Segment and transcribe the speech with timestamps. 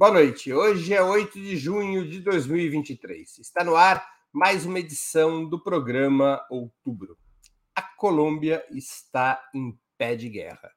[0.00, 0.50] Boa noite.
[0.50, 3.36] Hoje é 8 de junho de 2023.
[3.36, 4.02] Está no ar
[4.32, 7.18] mais uma edição do programa Outubro.
[7.76, 10.70] A Colômbia está em pé de guerra.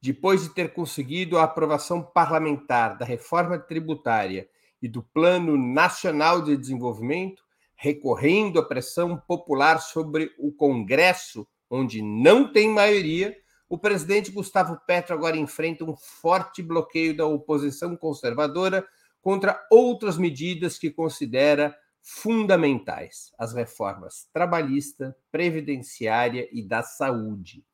[0.00, 4.48] Depois de ter conseguido a aprovação parlamentar da reforma tributária
[4.80, 7.42] e do Plano Nacional de Desenvolvimento,
[7.74, 13.36] recorrendo à pressão popular sobre o Congresso, onde não tem maioria,
[13.68, 18.86] o presidente Gustavo Petro agora enfrenta um forte bloqueio da oposição conservadora
[19.20, 27.64] contra outras medidas que considera fundamentais: as reformas trabalhista, previdenciária e da saúde.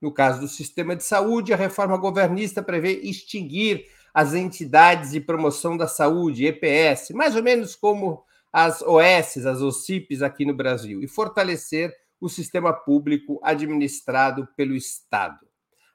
[0.00, 5.76] No caso do sistema de saúde, a reforma governista prevê extinguir as entidades de promoção
[5.76, 11.08] da saúde, EPS, mais ou menos como as OS, as OCIPs aqui no Brasil, e
[11.08, 15.46] fortalecer o sistema público administrado pelo Estado.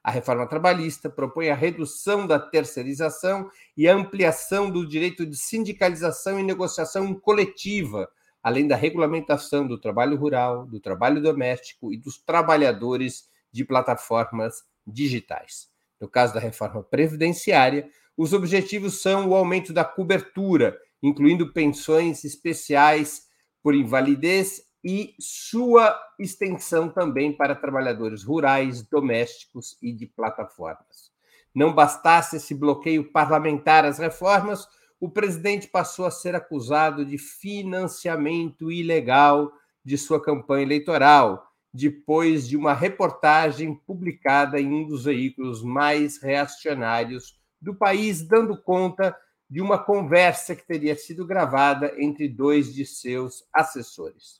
[0.02, 6.40] A reforma trabalhista propõe a redução da terceirização e a ampliação do direito de sindicalização
[6.40, 8.08] e negociação coletiva,
[8.42, 15.68] além da regulamentação do trabalho rural, do trabalho doméstico e dos trabalhadores de plataformas digitais.
[16.00, 23.28] No caso da reforma previdenciária, os objetivos são o aumento da cobertura, incluindo pensões especiais
[23.62, 31.10] por invalidez e sua extensão também para trabalhadores rurais, domésticos e de plataformas.
[31.54, 34.66] Não bastasse esse bloqueio parlamentar às reformas,
[34.98, 39.50] o presidente passou a ser acusado de financiamento ilegal
[39.84, 47.38] de sua campanha eleitoral, depois de uma reportagem publicada em um dos veículos mais reacionários
[47.60, 49.16] do país, dando conta
[49.48, 54.39] de uma conversa que teria sido gravada entre dois de seus assessores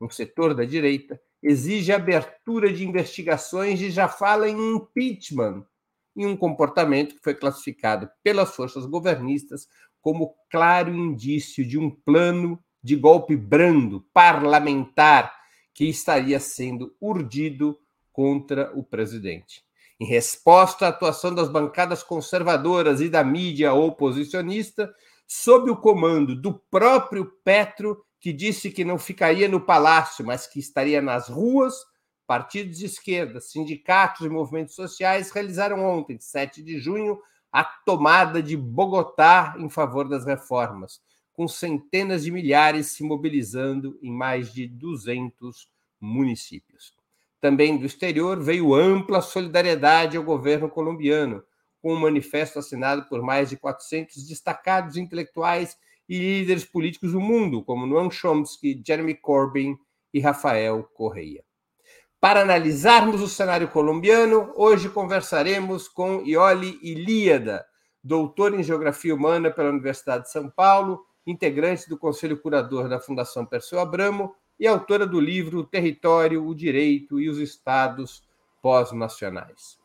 [0.00, 5.64] um setor da direita, exige abertura de investigações e já fala em impeachment,
[6.16, 9.68] em um comportamento que foi classificado pelas forças governistas
[10.00, 15.38] como claro indício de um plano de golpe brando parlamentar
[15.74, 17.78] que estaria sendo urdido
[18.12, 19.62] contra o presidente.
[19.98, 24.92] Em resposta à atuação das bancadas conservadoras e da mídia oposicionista,
[25.26, 30.60] sob o comando do próprio Petro, que disse que não ficaria no palácio, mas que
[30.60, 31.74] estaria nas ruas,
[32.26, 37.18] partidos de esquerda, sindicatos e movimentos sociais realizaram ontem, 7 de junho,
[37.50, 41.00] a tomada de Bogotá em favor das reformas,
[41.32, 46.94] com centenas de milhares se mobilizando em mais de 200 municípios.
[47.40, 51.42] Também do exterior veio ampla solidariedade ao governo colombiano,
[51.80, 55.76] com um manifesto assinado por mais de 400 destacados intelectuais
[56.10, 59.78] e líderes políticos do mundo, como Noam Chomsky, Jeremy Corbyn
[60.12, 61.44] e Rafael Correia.
[62.20, 67.64] Para analisarmos o cenário colombiano, hoje conversaremos com Ioli Ilíada,
[68.02, 73.46] doutor em Geografia Humana pela Universidade de São Paulo, integrante do Conselho Curador da Fundação
[73.46, 78.28] Perseu Abramo e autora do livro Território, o Direito e os Estados
[78.60, 79.79] Pós-Nacionais.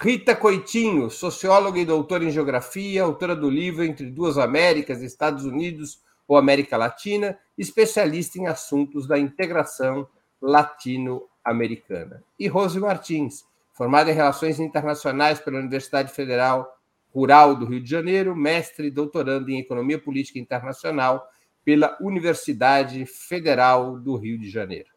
[0.00, 6.02] Rita Coitinho, socióloga e doutora em geografia, autora do livro Entre Duas Américas, Estados Unidos
[6.26, 10.06] ou América Latina, especialista em assuntos da integração
[10.42, 12.22] latino-americana.
[12.38, 16.76] E Rose Martins, formada em Relações Internacionais pela Universidade Federal
[17.14, 21.24] Rural do Rio de Janeiro, mestre e doutorando em Economia Política Internacional
[21.64, 24.90] pela Universidade Federal do Rio de Janeiro.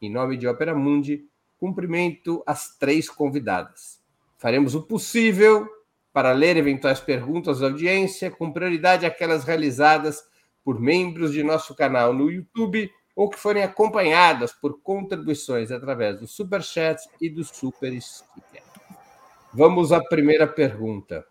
[0.00, 1.24] Em nome de Opera Mundi,
[1.58, 4.01] cumprimento as três convidadas.
[4.42, 5.68] Faremos o possível
[6.12, 10.20] para ler eventuais perguntas da audiência, com prioridade aquelas realizadas
[10.64, 16.26] por membros de nosso canal no YouTube ou que forem acompanhadas por contribuições através do
[16.26, 18.64] Super Chat e do Super Sticker.
[19.54, 21.24] Vamos à primeira pergunta.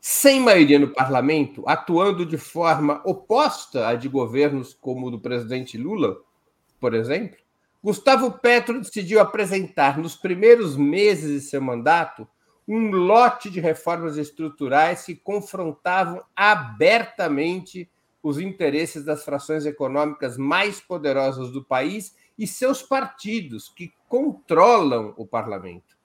[0.00, 5.78] Sem maioria no parlamento, atuando de forma oposta à de governos como o do presidente
[5.78, 6.16] Lula,
[6.80, 7.38] por exemplo,
[7.82, 12.28] Gustavo Petro decidiu apresentar nos primeiros meses de seu mandato
[12.68, 17.90] um lote de reformas estruturais que confrontavam abertamente
[18.22, 25.26] os interesses das frações econômicas mais poderosas do país e seus partidos, que controlam o
[25.26, 25.96] parlamento.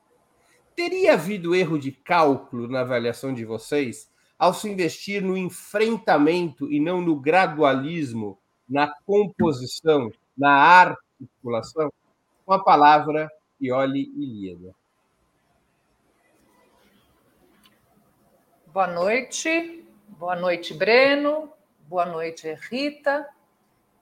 [0.75, 6.79] Teria havido erro de cálculo na avaliação de vocês ao se investir no enfrentamento e
[6.79, 11.92] não no gradualismo, na composição, na arte articulação,
[12.46, 13.30] com a palavra
[13.60, 14.74] Ioli Ilíada.
[18.68, 21.52] Boa noite, boa noite, Breno,
[21.88, 23.28] boa noite, Rita.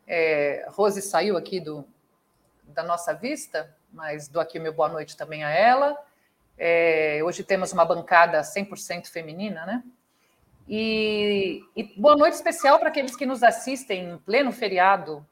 [0.05, 1.85] É, Rose saiu aqui do,
[2.63, 5.97] da nossa vista, mas dou aqui meu boa noite também a ela.
[6.57, 9.83] É, hoje temos uma bancada 100% feminina, né?
[10.67, 15.25] E, e boa noite especial para aqueles que nos assistem em pleno feriado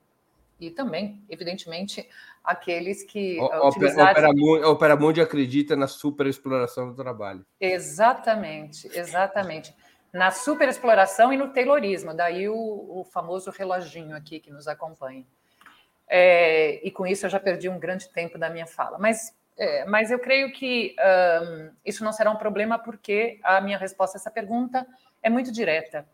[0.68, 2.08] e também, evidentemente,
[2.44, 4.30] aqueles que o, utilizaram...
[4.32, 7.46] Opera, Opera Mundi acredita na superexploração do trabalho.
[7.60, 9.76] Exatamente, exatamente.
[10.12, 15.26] Na superexploração e no taylorismo, daí o, o famoso reloginho aqui que nos acompanha.
[16.08, 19.00] É, e com isso eu já perdi um grande tempo da minha fala.
[19.00, 23.78] Mas, é, mas eu creio que um, isso não será um problema, porque a minha
[23.78, 24.86] resposta a essa pergunta
[25.24, 26.08] é muito direta.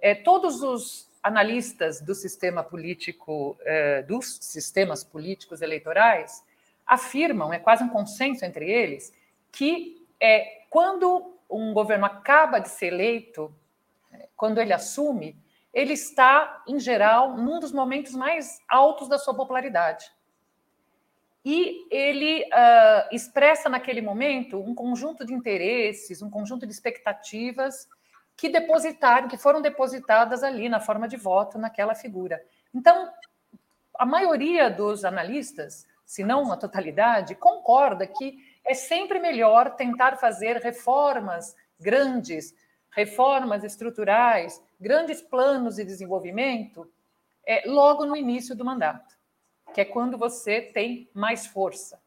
[0.00, 6.44] É, todos os analistas do sistema político, é, dos sistemas políticos eleitorais,
[6.86, 9.14] afirmam, é quase um consenso entre eles,
[9.50, 13.54] que é, quando um governo acaba de ser eleito,
[14.12, 15.36] é, quando ele assume,
[15.72, 20.12] ele está, em geral, num dos momentos mais altos da sua popularidade.
[21.44, 27.88] E ele uh, expressa naquele momento um conjunto de interesses, um conjunto de expectativas
[28.36, 32.42] que depositaram, que foram depositadas ali na forma de voto naquela figura.
[32.74, 33.10] Então,
[33.98, 40.56] a maioria dos analistas, se não a totalidade, concorda que é sempre melhor tentar fazer
[40.58, 42.54] reformas grandes,
[42.90, 46.90] reformas estruturais, grandes planos de desenvolvimento,
[47.46, 49.16] é, logo no início do mandato,
[49.74, 52.00] que é quando você tem mais força.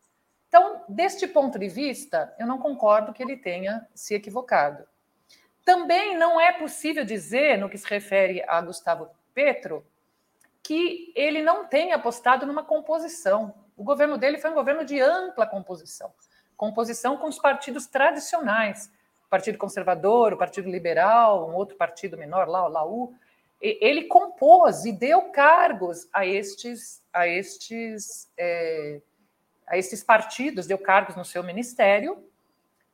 [0.48, 4.88] Então, deste ponto de vista, eu não concordo que ele tenha se equivocado.
[5.66, 9.86] Também não é possível dizer, no que se refere a Gustavo Petro,
[10.64, 13.54] que ele não tenha apostado numa composição.
[13.76, 16.14] O governo dele foi um governo de ampla composição
[16.56, 18.92] composição com os partidos tradicionais,
[19.26, 23.16] o Partido Conservador, o Partido Liberal, um outro partido menor lá, o Laú.
[23.60, 29.02] Ele compôs e deu cargos a estes, a estes, é,
[29.66, 32.24] a estes partidos, deu cargos no seu ministério,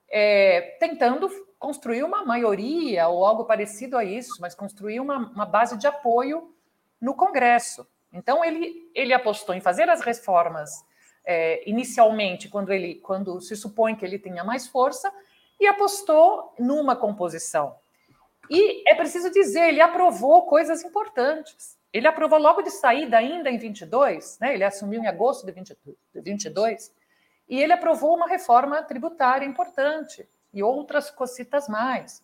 [0.10, 1.30] é, tentando
[1.62, 6.52] construir uma maioria ou algo parecido a isso, mas construir uma, uma base de apoio
[7.00, 7.88] no Congresso.
[8.12, 10.84] Então, ele, ele apostou em fazer as reformas
[11.24, 15.14] é, inicialmente, quando, ele, quando se supõe que ele tenha mais força,
[15.60, 17.76] e apostou numa composição.
[18.50, 21.78] E é preciso dizer, ele aprovou coisas importantes.
[21.94, 25.52] Ele aprovou logo de saída, ainda em 22, né, ele assumiu em agosto de
[26.22, 26.92] 22,
[27.48, 32.22] e ele aprovou uma reforma tributária importante e outras cositas mais,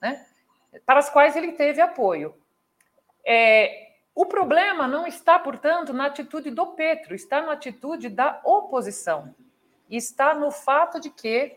[0.00, 0.26] né,
[0.86, 2.34] para as quais ele teve apoio.
[3.26, 9.34] É, o problema não está, portanto, na atitude do Petro, está na atitude da oposição.
[9.88, 11.56] Está no fato de que,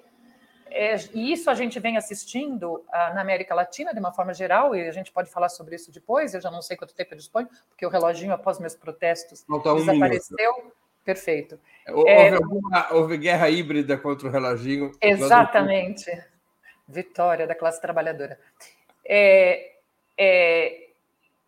[0.70, 4.76] é, e isso a gente vem assistindo ah, na América Latina de uma forma geral,
[4.76, 7.18] e a gente pode falar sobre isso depois, eu já não sei quanto tempo eu
[7.18, 10.54] disponho, porque o reloginho, após meus protestos, um desapareceu.
[10.58, 10.83] Minuto.
[11.04, 11.60] Perfeito.
[11.90, 12.38] Houve, é,
[12.92, 14.92] houve, guerra híbrida contra o reloginho.
[15.02, 16.10] Exatamente.
[16.88, 18.40] Vitória da classe trabalhadora.
[19.06, 19.74] É,
[20.18, 20.90] é,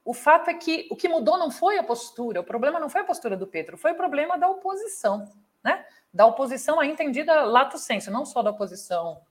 [0.04, 3.02] o fato é que o que mudou não foi a postura, o problema não foi
[3.02, 5.32] a postura do Petro, foi o problema da oposição,
[5.64, 5.86] né?
[6.14, 9.22] Da oposição a entendida lato senso, não só da oposição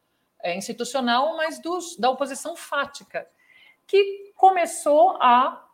[0.43, 3.27] é, institucional, mas dos, da oposição fática,
[3.87, 5.65] que começou a,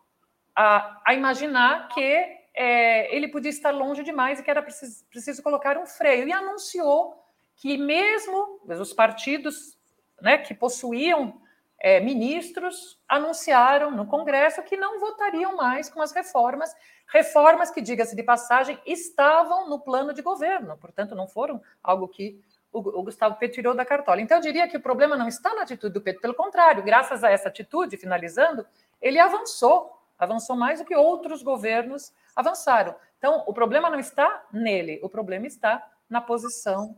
[0.54, 5.42] a, a imaginar que é, ele podia estar longe demais e que era preciso, preciso
[5.42, 7.18] colocar um freio, e anunciou
[7.56, 9.78] que mesmo os partidos
[10.20, 11.40] né, que possuíam
[11.78, 16.76] é, ministros anunciaram no Congresso que não votariam mais com as reformas,
[17.06, 22.38] reformas que, diga-se de passagem, estavam no plano de governo, portanto, não foram algo que
[22.70, 24.20] o, o Gustavo Petro tirou da cartola.
[24.20, 27.24] Então, eu diria que o problema não está na atitude do Petro, pelo contrário, graças
[27.24, 28.66] a essa atitude, finalizando,
[29.00, 32.94] ele avançou, avançou mais do que outros governos avançaram.
[33.18, 36.96] Então, o problema não está nele, o problema está na posição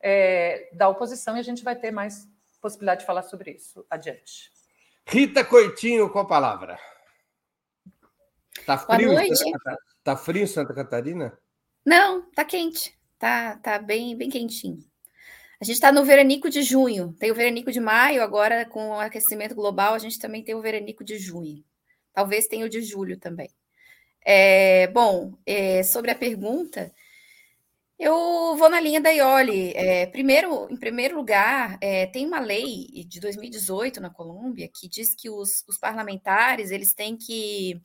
[0.00, 2.28] é, da oposição, e a gente vai ter mais
[2.60, 4.50] possibilidade de falar sobre isso adiante.
[5.06, 6.78] Rita Coitinho com a palavra.
[8.64, 9.10] Tá frio.
[10.02, 11.38] Tá frio em Santa Catarina?
[11.84, 12.96] Não, tá quente.
[13.18, 14.84] Tá, tá bem, bem quentinho.
[15.60, 17.14] A gente está no veranico de junho.
[17.18, 20.62] Tem o veranico de maio, agora com o aquecimento global, a gente também tem o
[20.62, 21.64] veranico de junho.
[22.12, 23.50] Talvez tenha o de julho também.
[24.24, 26.92] É, bom, é, sobre a pergunta,
[27.98, 29.72] eu vou na linha da Ioli.
[29.74, 35.14] É, primeiro, em primeiro lugar, é, tem uma lei de 2018 na Colômbia que diz
[35.14, 37.80] que os, os parlamentares eles têm que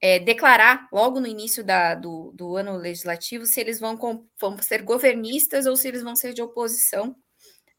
[0.00, 4.56] é, declarar logo no início da, do, do, ano legislativo se eles vão, com, vão,
[4.58, 7.16] ser governistas ou se eles vão ser de oposição.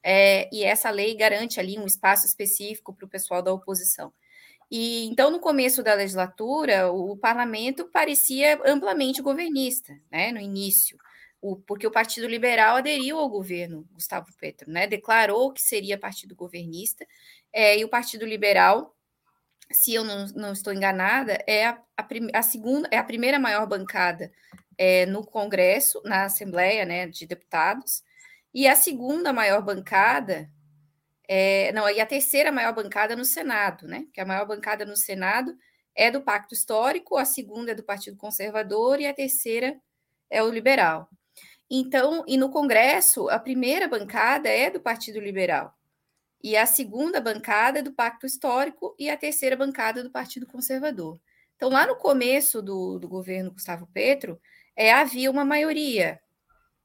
[0.04, 4.14] É, e essa lei garante ali um espaço específico para o pessoal da oposição.
[4.74, 10.98] E então, no começo da legislatura, o parlamento parecia amplamente governista, né, no início
[11.44, 14.88] o, porque o Partido Liberal aderiu ao governo Gustavo Petro, né?
[14.88, 17.06] Declarou que seria partido governista,
[17.52, 18.96] é, e o Partido Liberal
[19.72, 23.66] se eu não, não estou enganada, é a, a, a, segunda, é a primeira maior
[23.68, 24.32] bancada
[24.78, 28.04] é, no Congresso, na Assembleia né, de Deputados,
[28.54, 30.50] e a segunda maior bancada,
[31.28, 34.06] é, não, e a terceira maior bancada no Senado, né?
[34.14, 35.56] Que a maior bancada no Senado
[35.96, 39.80] é do Pacto Histórico, a segunda é do Partido Conservador e a terceira
[40.30, 41.08] é o Liberal.
[41.70, 45.74] Então, e no Congresso, a primeira bancada é do Partido Liberal.
[46.44, 51.20] E a segunda bancada é do Pacto Histórico e a terceira bancada do Partido Conservador.
[51.56, 54.40] Então, lá no começo do, do governo Gustavo Petro,
[54.76, 56.20] é, havia uma maioria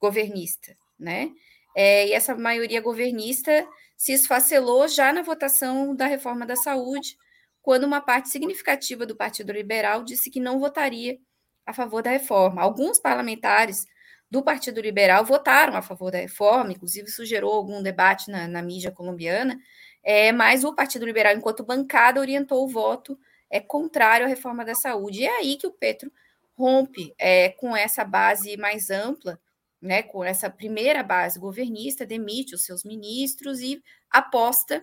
[0.00, 1.32] governista, né?
[1.74, 3.66] É, e essa maioria governista
[3.98, 7.18] se esfacelou já na votação da reforma da saúde,
[7.60, 11.18] quando uma parte significativa do Partido Liberal disse que não votaria
[11.66, 12.62] a favor da reforma.
[12.62, 13.84] Alguns parlamentares
[14.30, 18.62] do Partido Liberal votaram a favor da reforma, inclusive isso gerou algum debate na, na
[18.62, 19.58] mídia colombiana,
[20.04, 23.18] é, mas o Partido Liberal, enquanto bancada, orientou o voto
[23.50, 25.22] é, contrário à reforma da saúde.
[25.22, 26.10] E é aí que o Petro
[26.56, 29.40] rompe é, com essa base mais ampla,
[29.80, 34.82] né, com essa primeira base governista, demite os seus ministros e aposta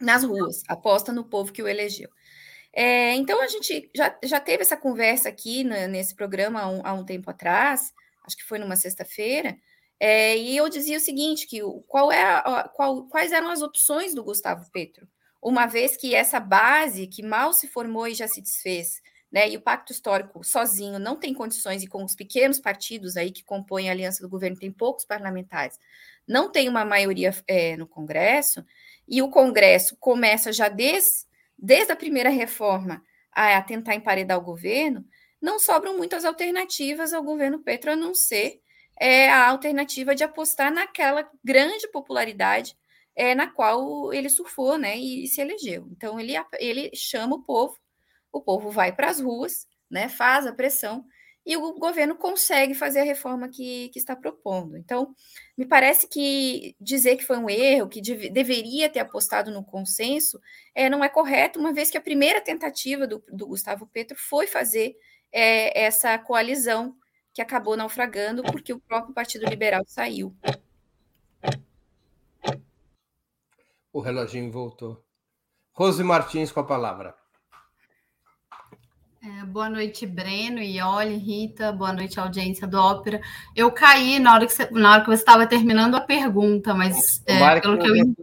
[0.00, 2.08] nas ruas, aposta no povo que o elegeu.
[2.72, 6.86] É, então, a gente já, já teve essa conversa aqui né, nesse programa há um,
[6.86, 7.92] há um, tempo atrás,
[8.24, 9.56] acho que foi numa sexta-feira,
[9.98, 14.14] é, e eu dizia o seguinte, que qual é a, qual, quais eram as opções
[14.14, 15.06] do Gustavo Petro,
[15.42, 19.00] uma vez que essa base que mal se formou e já se desfez,
[19.30, 19.48] né?
[19.48, 23.44] E o pacto histórico sozinho não tem condições, e com os pequenos partidos aí que
[23.44, 25.78] compõem a aliança do governo, tem poucos parlamentares,
[26.26, 28.64] não tem uma maioria é, no Congresso,
[29.08, 31.26] e o Congresso começa já des,
[31.58, 35.04] desde a primeira reforma a, a tentar emparedar o governo,
[35.40, 38.60] não sobram muitas alternativas ao governo Petro a não ser
[39.00, 42.76] é, a alternativa de apostar naquela grande popularidade
[43.16, 45.88] é, na qual ele surfou né, e, e se elegeu.
[45.90, 47.79] Então, ele, ele chama o povo
[48.32, 51.04] o povo vai para as ruas, né, faz a pressão
[51.44, 54.76] e o governo consegue fazer a reforma que, que está propondo.
[54.76, 55.14] Então,
[55.56, 60.38] me parece que dizer que foi um erro, que de, deveria ter apostado no consenso,
[60.74, 64.46] é, não é correto, uma vez que a primeira tentativa do, do Gustavo Petro foi
[64.46, 64.94] fazer
[65.32, 66.94] é, essa coalizão
[67.32, 70.34] que acabou naufragando porque o próprio Partido Liberal saiu.
[73.92, 75.04] O reloginho voltou.
[75.72, 77.19] Rose Martins com a palavra.
[79.22, 83.20] É, boa noite, Breno, Ioli, Rita, boa noite, audiência do Ópera.
[83.54, 87.22] Eu caí na hora que você, na hora que você estava terminando a pergunta, mas
[87.26, 88.14] é, pelo que, que eu tenha,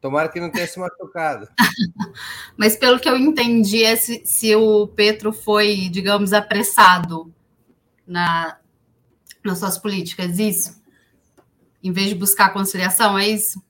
[0.00, 1.46] Tomara que não tenha se machucado.
[2.56, 7.32] mas pelo que eu entendi, é se, se o Petro foi, digamos, apressado
[8.04, 8.58] na,
[9.44, 10.82] nas suas políticas, isso?
[11.80, 13.62] Em vez de buscar conciliação, é isso?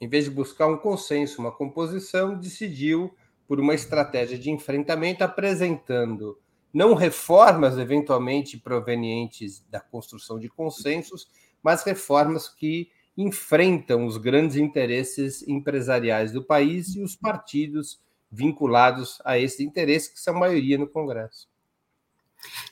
[0.00, 3.12] Em vez de buscar um consenso, uma composição, decidiu
[3.48, 6.38] por uma estratégia de enfrentamento, apresentando
[6.72, 11.26] não reformas eventualmente provenientes da construção de consensos,
[11.62, 18.00] mas reformas que enfrentam os grandes interesses empresariais do país e os partidos
[18.30, 21.48] vinculados a esse interesse, que são a maioria no Congresso.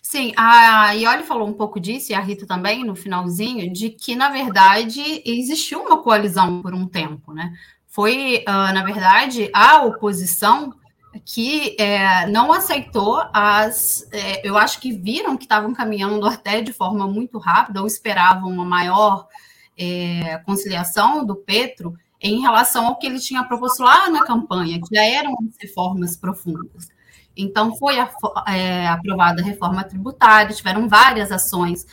[0.01, 4.15] Sim, a Ioli falou um pouco disso, e a Rita também, no finalzinho, de que,
[4.15, 7.53] na verdade, existiu uma coalizão por um tempo, né?
[7.97, 10.75] Foi, uh, na verdade, a oposição
[11.25, 14.07] que é, não aceitou as.
[14.13, 18.51] É, eu acho que viram que estavam caminhando até de forma muito rápida, ou esperavam
[18.51, 19.27] uma maior
[19.79, 24.95] é, conciliação do Petro em relação ao que ele tinha proposto lá na campanha, que
[24.95, 26.89] já eram reformas profundas.
[27.35, 28.11] Então, foi a,
[28.49, 31.87] é, aprovada a reforma tributária, tiveram várias ações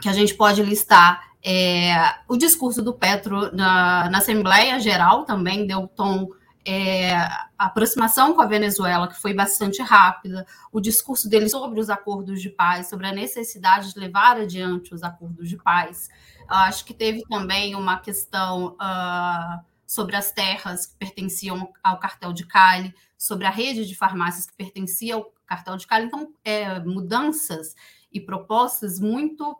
[0.00, 1.92] que a gente pode listar é,
[2.26, 6.28] o discurso do Petro na, na, Assembleia Geral também deu tom.
[6.70, 7.26] É,
[7.56, 12.50] aproximação com a Venezuela, que foi bastante rápida, o discurso dele sobre os acordos de
[12.50, 16.10] paz, sobre a necessidade de levar adiante os acordos de paz.
[16.46, 22.44] Acho que teve também uma questão uh, sobre as terras que pertenciam ao cartel de
[22.44, 26.04] Cali, sobre a rede de farmácias que pertencia ao cartel de Cali.
[26.04, 27.74] Então, é, mudanças
[28.12, 29.56] e propostas muito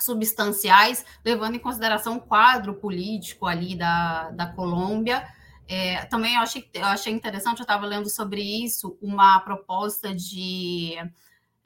[0.00, 5.26] substanciais, levando em consideração o quadro político ali da, da Colômbia.
[5.68, 10.96] É, também eu achei, eu achei interessante, eu estava lendo sobre isso, uma proposta de,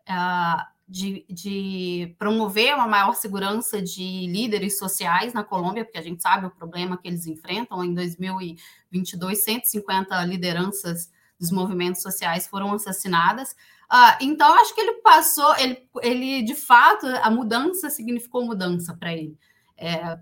[0.08, 6.22] uh, de, de, promover uma maior segurança de líderes sociais na Colômbia, porque a gente
[6.22, 7.82] sabe o problema que eles enfrentam.
[7.82, 13.56] Em 2022, 150 lideranças dos movimentos sociais foram assassinadas.
[13.92, 19.12] Uh, então, acho que ele passou, ele, ele de fato, a mudança significou mudança para
[19.12, 19.38] ele.
[19.76, 20.18] É,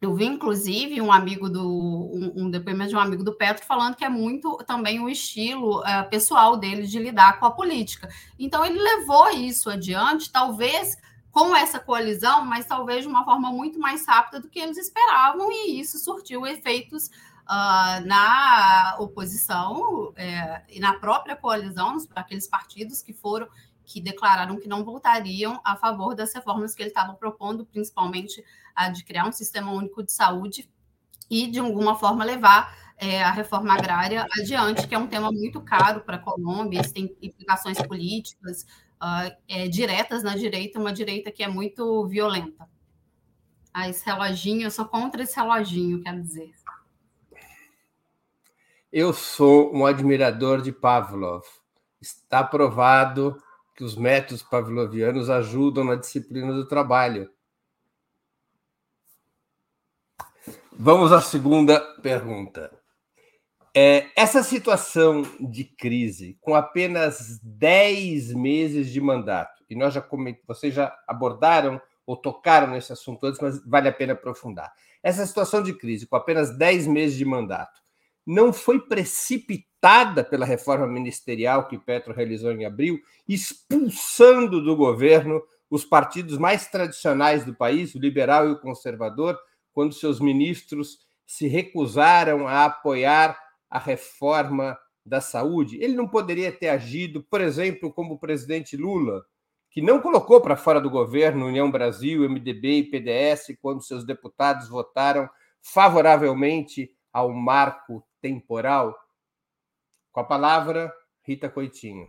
[0.00, 3.94] Eu vi, inclusive, um amigo do um, um, depoimento de um amigo do Petro falando
[3.96, 8.08] que é muito também o estilo uh, pessoal dele de lidar com a política.
[8.38, 10.96] Então ele levou isso adiante, talvez
[11.30, 15.50] com essa coalizão, mas talvez de uma forma muito mais rápida do que eles esperavam,
[15.50, 17.10] e isso surtiu efeitos
[17.44, 23.48] uh, na oposição é, e na própria coalizão, aqueles partidos que foram
[23.84, 28.42] que declararam que não votariam a favor das reformas que ele estava propondo, principalmente
[28.74, 30.68] a de criar um sistema único de saúde
[31.30, 35.60] e, de alguma forma, levar é, a reforma agrária adiante, que é um tema muito
[35.60, 38.62] caro para a Colômbia, isso tem implicações políticas
[39.02, 42.68] uh, é, diretas na direita, uma direita que é muito violenta.
[43.72, 46.52] Ah, esse reloginho, eu sou contra esse reloginho, quero dizer.
[48.96, 51.42] Eu sou um admirador de Pavlov.
[52.00, 53.36] Está provado
[53.74, 57.28] que os métodos pavlovianos ajudam na disciplina do trabalho.
[60.72, 62.70] Vamos à segunda pergunta.
[63.74, 70.06] É, essa situação de crise, com apenas 10 meses de mandato, e nós já
[70.46, 74.72] vocês já abordaram ou tocaram nesse assunto antes, mas vale a pena aprofundar.
[75.02, 77.82] Essa situação de crise, com apenas 10 meses de mandato,
[78.26, 85.84] não foi precipitada pela reforma ministerial que Petro realizou em abril, expulsando do governo os
[85.84, 89.38] partidos mais tradicionais do país, o liberal e o conservador,
[89.72, 93.38] quando seus ministros se recusaram a apoiar
[93.68, 95.78] a reforma da saúde.
[95.82, 99.24] Ele não poderia ter agido, por exemplo, como o presidente Lula,
[99.70, 104.68] que não colocou para fora do governo União Brasil, MDB e PDS quando seus deputados
[104.68, 105.28] votaram
[105.60, 108.98] favoravelmente ao marco temporal?
[110.10, 110.90] Com a palavra,
[111.22, 112.08] Rita Coitinho.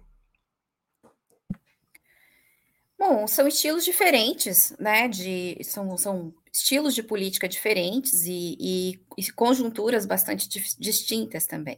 [2.97, 5.09] Bom, são estilos diferentes, né?
[5.09, 10.47] De, são, são estilos de política diferentes e, e, e conjunturas bastante
[10.79, 11.77] distintas também.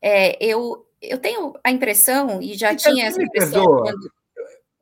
[0.00, 3.60] É, eu, eu tenho a impressão, e já tinha essa impressão.
[3.60, 4.12] Me perdoa, quando...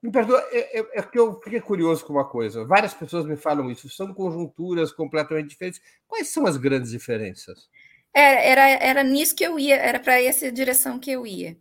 [0.00, 2.64] me perdoa é, é, é, que eu fiquei curioso com uma coisa.
[2.64, 5.80] Várias pessoas me falam isso, são conjunturas completamente diferentes.
[6.06, 7.68] Quais são as grandes diferenças?
[8.14, 11.56] É, era, era nisso que eu ia, era para essa direção que eu ia.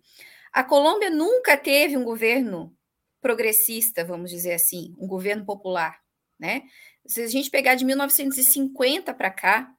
[0.52, 2.76] A Colômbia nunca teve um governo
[3.22, 5.98] progressista, vamos dizer assim, um governo popular,
[6.40, 6.64] né?
[7.06, 9.72] Se a gente pegar de 1950 para cá,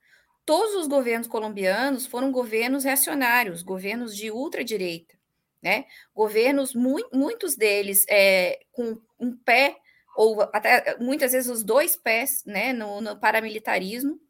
[0.46, 5.14] todos os governos colombianos foram governos reacionários, governos de ultradireita,
[5.62, 5.84] né?
[6.14, 9.76] Governos, mu muitos deles é, com um pé,
[10.16, 14.20] ou até muitas vezes os dois pés, né, no, no paramilitarismo,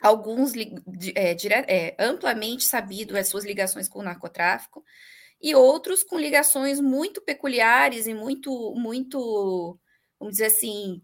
[0.00, 0.52] alguns
[1.14, 4.84] é, dire, é, amplamente sabido as suas ligações com o narcotráfico,
[5.40, 9.78] e outros com ligações muito peculiares e muito, muito,
[10.18, 11.02] vamos dizer assim,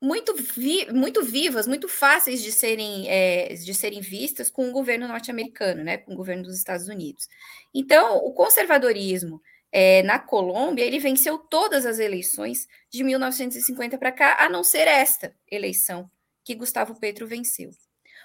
[0.00, 5.08] muito, vi, muito vivas, muito fáceis de serem, é, de serem vistas com o governo
[5.08, 7.28] norte-americano, né, com o governo dos Estados Unidos.
[7.74, 9.40] Então, o conservadorismo
[9.72, 14.86] é, na Colômbia, ele venceu todas as eleições de 1950 para cá, a não ser
[14.86, 16.10] esta eleição,
[16.46, 17.70] que Gustavo Petro venceu.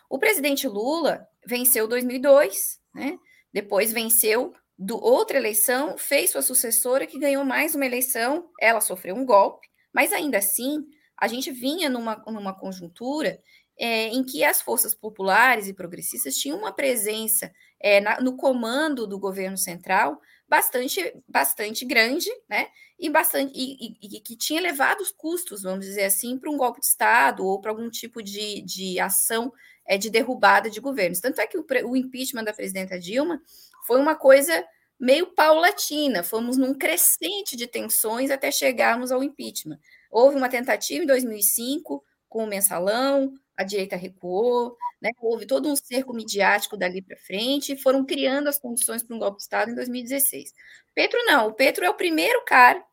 [0.08, 3.18] O presidente Lula venceu 2002, né?
[3.52, 9.16] Depois venceu do outra eleição, fez sua sucessora que ganhou mais uma eleição, ela sofreu
[9.16, 10.86] um golpe, mas ainda assim
[11.18, 13.40] a gente vinha numa, numa conjuntura
[13.78, 19.08] é, em que as forças populares e progressistas tinham uma presença é, na, no comando
[19.08, 20.20] do governo central
[20.52, 22.68] bastante, bastante grande, né?
[23.00, 26.58] E bastante e, e, e que tinha levado os custos, vamos dizer assim, para um
[26.58, 29.54] golpe de Estado ou para algum tipo de, de ação
[29.88, 31.22] é, de derrubada de governos.
[31.22, 33.42] Tanto é que o, o impeachment da presidenta Dilma
[33.88, 34.62] foi uma coisa
[35.00, 39.80] meio paulatina, fomos num crescente de tensões até chegarmos ao impeachment.
[40.12, 45.12] Houve uma tentativa em 2005 com o mensalão, a direita recuou, né?
[45.22, 49.20] houve todo um cerco midiático dali para frente, e foram criando as condições para um
[49.20, 50.54] golpe de Estado em 2016.
[50.94, 52.84] Petro não, o Petro é o primeiro cara,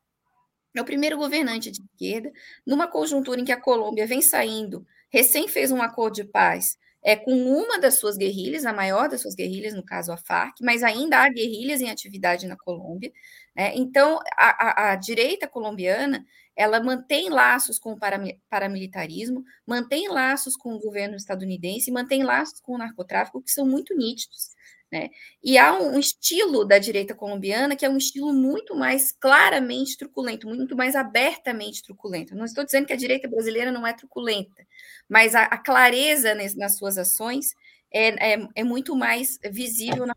[0.74, 2.32] é o primeiro governante de esquerda,
[2.66, 7.16] numa conjuntura em que a Colômbia vem saindo, recém fez um acordo de paz é,
[7.16, 10.82] com uma das suas guerrilhas, a maior das suas guerrilhas, no caso a FARC, mas
[10.82, 13.12] ainda há guerrilhas em atividade na Colômbia.
[13.54, 13.72] Né?
[13.76, 16.24] Então, a, a, a direita colombiana
[16.58, 17.98] ela mantém laços com o
[18.50, 23.96] paramilitarismo, mantém laços com o governo estadunidense, mantém laços com o narcotráfico, que são muito
[23.96, 24.56] nítidos.
[24.90, 25.08] Né?
[25.40, 30.48] E há um estilo da direita colombiana que é um estilo muito mais claramente truculento,
[30.48, 32.34] muito mais abertamente truculento.
[32.34, 34.66] Não estou dizendo que a direita brasileira não é truculenta,
[35.08, 37.54] mas a, a clareza nas suas ações
[37.92, 40.16] é, é, é muito mais visível na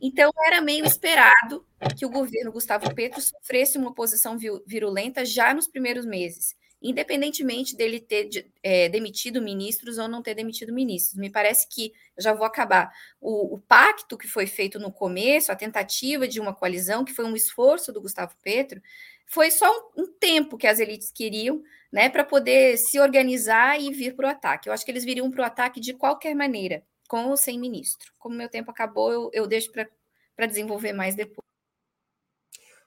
[0.00, 1.66] então, era meio esperado
[1.96, 6.54] que o governo Gustavo Petro sofresse uma oposição virulenta já nos primeiros meses.
[6.84, 11.16] independentemente dele ter é, demitido ministros ou não ter demitido ministros.
[11.16, 12.90] Me parece que, já vou acabar,
[13.20, 17.24] o, o, pacto que foi feito no começo, a tentativa de uma coalizão, que foi
[17.24, 18.82] um esforço do Gustavo Petro,
[19.26, 23.92] foi só um, um tempo que as elites queriam né, para poder se organizar e
[23.92, 24.68] vir para o ataque.
[24.68, 28.10] Eu acho que eles viriam para o ataque de qualquer maneira, com ou sem ministro.
[28.18, 31.46] Como meu tempo acabou, eu, eu deixo para desenvolver mais depois.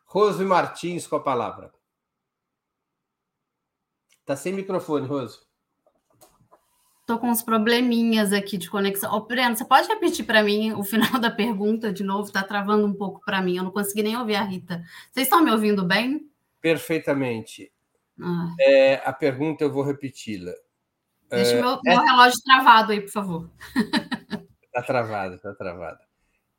[0.04, 1.72] Rose Martins com a palavra.
[4.26, 5.38] Tá sem microfone, Rose.
[7.06, 9.14] Tô com uns probleminhas aqui de conexão.
[9.14, 12.32] Ô, Breno, você pode repetir para mim o final da pergunta de novo?
[12.32, 13.58] Tá travando um pouco para mim.
[13.58, 14.84] Eu não consegui nem ouvir a Rita.
[15.12, 16.28] Vocês estão me ouvindo bem?
[16.60, 17.72] Perfeitamente.
[18.20, 18.56] Ah.
[18.60, 20.54] É, a pergunta eu vou repeti-la.
[21.30, 23.52] Deixa o é, meu, meu, relógio travado aí, por favor.
[24.76, 26.00] Está travado, está travado.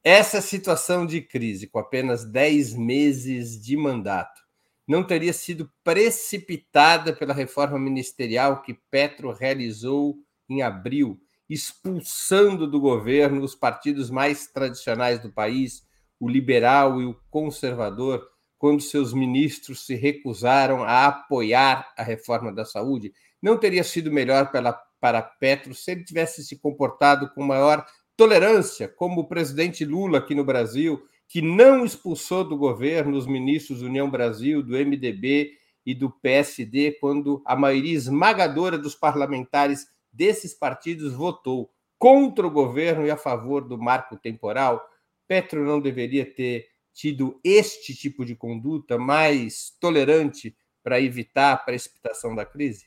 [0.02, 4.40] Essa situação de crise, com apenas 10 meses de mandato,
[4.88, 10.16] não teria sido precipitada pela reforma ministerial que Petro realizou
[10.48, 15.82] em abril, expulsando do governo os partidos mais tradicionais do país,
[16.18, 18.26] o liberal e o conservador,
[18.56, 23.12] quando seus ministros se recusaram a apoiar a reforma da saúde?
[23.42, 27.84] Não teria sido melhor pela, para Petro se ele tivesse se comportado com maior
[28.16, 33.80] tolerância, como o presidente Lula aqui no Brasil, que não expulsou do governo os ministros
[33.80, 35.52] do União Brasil, do MDB
[35.84, 43.06] e do PSD, quando a maioria esmagadora dos parlamentares desses partidos votou contra o governo
[43.06, 44.84] e a favor do marco temporal?
[45.28, 52.34] Petro não deveria ter tido este tipo de conduta mais tolerante para evitar a precipitação
[52.34, 52.86] da crise?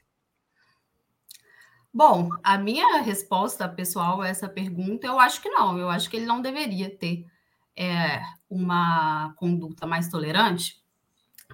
[1.94, 5.78] Bom, a minha resposta pessoal a essa pergunta, eu acho que não.
[5.78, 7.26] Eu acho que ele não deveria ter
[7.76, 10.82] é, uma conduta mais tolerante,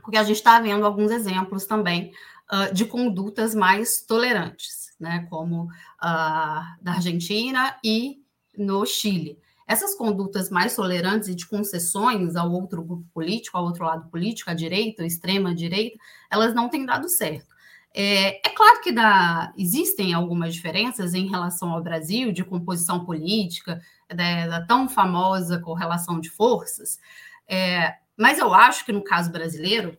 [0.01, 2.11] porque a gente está vendo alguns exemplos também
[2.51, 8.21] uh, de condutas mais tolerantes, né, como uh, da Argentina e
[8.57, 9.39] no Chile.
[9.67, 14.51] Essas condutas mais tolerantes e de concessões ao outro grupo político, ao outro lado político,
[14.51, 15.97] à direita, à extrema direita,
[16.29, 17.54] elas não têm dado certo.
[17.97, 23.81] É, é, claro que dá, existem algumas diferenças em relação ao Brasil, de composição política,
[24.13, 26.99] da, da tão famosa correlação de forças,
[27.47, 29.97] é, mas eu acho que no caso brasileiro,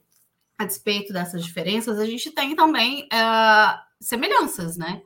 [0.59, 5.01] a despeito dessas diferenças, a gente tem também é, semelhanças, né?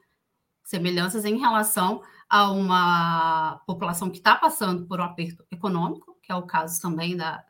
[0.64, 6.34] Semelhanças em relação a uma população que está passando por um aperto econômico, que é
[6.34, 7.44] o caso também da,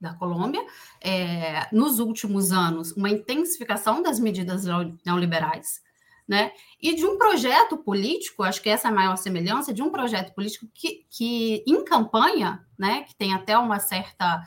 [0.00, 0.64] da Colômbia,
[1.00, 4.64] é, nos últimos anos, uma intensificação das medidas
[5.04, 5.80] neoliberais,
[6.28, 6.52] né?
[6.80, 10.34] E de um projeto político, acho que essa é a maior semelhança, de um projeto
[10.34, 14.42] político que, que em campanha, né, que tem até uma certa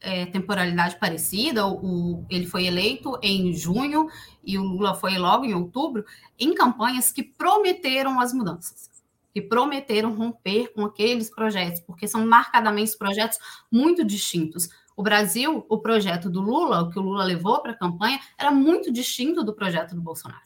[0.00, 4.08] é, temporalidade parecida, o, ele foi eleito em junho
[4.44, 6.04] e o Lula foi logo em outubro,
[6.38, 8.90] em campanhas que prometeram as mudanças,
[9.32, 13.38] que prometeram romper com aqueles projetos, porque são marcadamente projetos
[13.70, 14.68] muito distintos.
[14.98, 18.50] O Brasil, o projeto do Lula, o que o Lula levou para a campanha, era
[18.50, 20.42] muito distinto do projeto do Bolsonaro.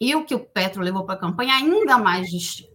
[0.00, 2.74] E o que o Petro levou para a campanha, ainda mais distinto.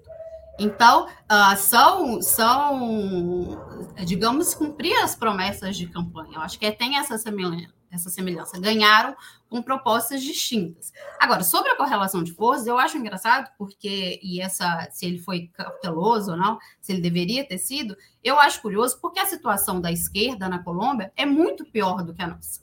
[0.57, 3.61] Então, uh, são, são,
[4.05, 6.35] digamos, cumprir as promessas de campanha.
[6.35, 9.15] Eu acho que tem essa semelhança essa semelhança, ganharam
[9.49, 10.93] com propostas distintas.
[11.19, 15.49] Agora, sobre a correlação de forças, eu acho engraçado, porque, e essa, se ele foi
[15.53, 19.91] cauteloso ou não, se ele deveria ter sido, eu acho curioso, porque a situação da
[19.91, 22.61] esquerda na Colômbia é muito pior do que a nossa.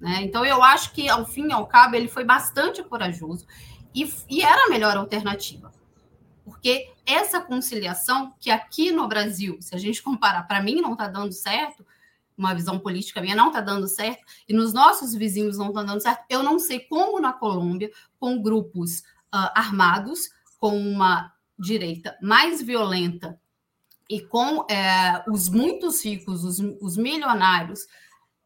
[0.00, 0.22] Né?
[0.22, 3.46] Então, eu acho que, ao fim e ao cabo, ele foi bastante corajoso
[3.94, 5.72] e, e era a melhor alternativa.
[6.44, 11.08] Porque essa conciliação, que aqui no Brasil, se a gente comparar, para mim não está
[11.08, 11.84] dando certo,
[12.36, 16.00] uma visão política minha, não está dando certo, e nos nossos vizinhos não está dando
[16.00, 16.24] certo.
[16.28, 19.00] Eu não sei como na Colômbia, com grupos
[19.34, 23.40] uh, armados, com uma direita mais violenta
[24.08, 27.86] e com é, os muitos ricos, os, os milionários,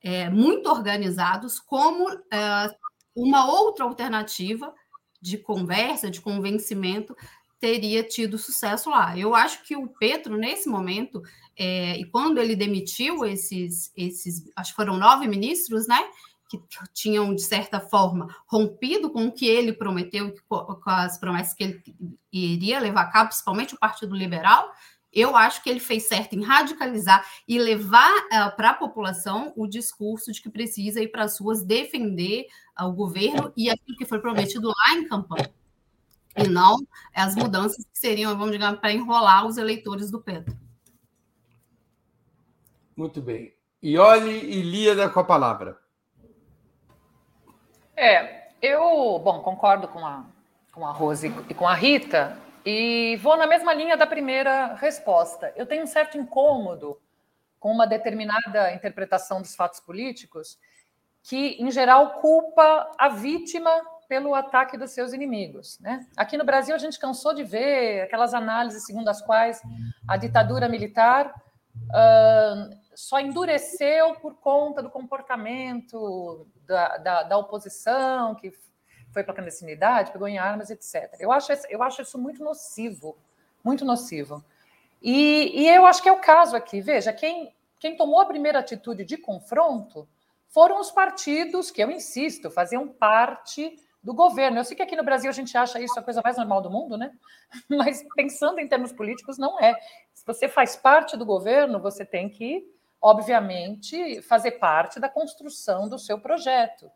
[0.02, 2.74] é, muito organizados, como é,
[3.14, 4.72] uma outra alternativa
[5.20, 7.14] de conversa, de convencimento,
[7.58, 9.16] teria tido sucesso lá.
[9.18, 11.22] Eu acho que o Petro, nesse momento,
[11.62, 16.02] é, e quando ele demitiu esses, esses, acho que foram nove ministros, né?
[16.48, 16.58] Que
[16.94, 21.82] tinham, de certa forma, rompido com o que ele prometeu, com as promessas que ele
[22.32, 24.72] iria levar a cabo, principalmente o Partido Liberal,
[25.12, 29.66] eu acho que ele fez certo em radicalizar e levar uh, para a população o
[29.66, 32.46] discurso de que precisa ir para as ruas defender
[32.80, 35.52] uh, o governo e aquilo que foi prometido lá em campanha.
[36.34, 36.78] E não
[37.14, 40.69] as mudanças que seriam, vamos dizer, para enrolar os eleitores do Petro.
[43.00, 43.54] Muito bem.
[43.82, 45.78] Iole e Líada com a palavra.
[47.96, 50.26] É, Eu, bom, concordo com a,
[50.70, 55.50] com a Rose e com a Rita, e vou na mesma linha da primeira resposta.
[55.56, 57.00] Eu tenho um certo incômodo
[57.58, 60.58] com uma determinada interpretação dos fatos políticos
[61.22, 63.70] que, em geral, culpa a vítima
[64.10, 65.78] pelo ataque dos seus inimigos.
[65.80, 66.06] Né?
[66.18, 69.62] Aqui no Brasil, a gente cansou de ver aquelas análises segundo as quais
[70.06, 71.32] a ditadura militar
[71.88, 78.52] uh, só endureceu por conta do comportamento da, da, da oposição, que
[79.12, 81.14] foi para a clandestinidade, pegou em armas, etc.
[81.18, 83.16] Eu acho, eu acho isso muito nocivo,
[83.64, 84.44] muito nocivo.
[85.02, 86.80] E, e eu acho que é o caso aqui.
[86.80, 90.08] Veja, quem, quem tomou a primeira atitude de confronto
[90.48, 94.58] foram os partidos que, eu insisto, faziam parte do governo.
[94.58, 96.70] Eu sei que aqui no Brasil a gente acha isso a coisa mais normal do
[96.70, 97.12] mundo, né?
[97.68, 99.74] Mas pensando em termos políticos, não é.
[100.12, 102.66] Se você faz parte do governo, você tem que,
[103.00, 106.90] obviamente, fazer parte da construção do seu projeto.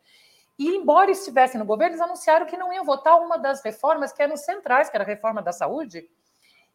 [0.59, 4.23] E, embora estivessem no governo, eles anunciaram que não iam votar uma das reformas que
[4.23, 6.09] eram centrais, que era a reforma da saúde,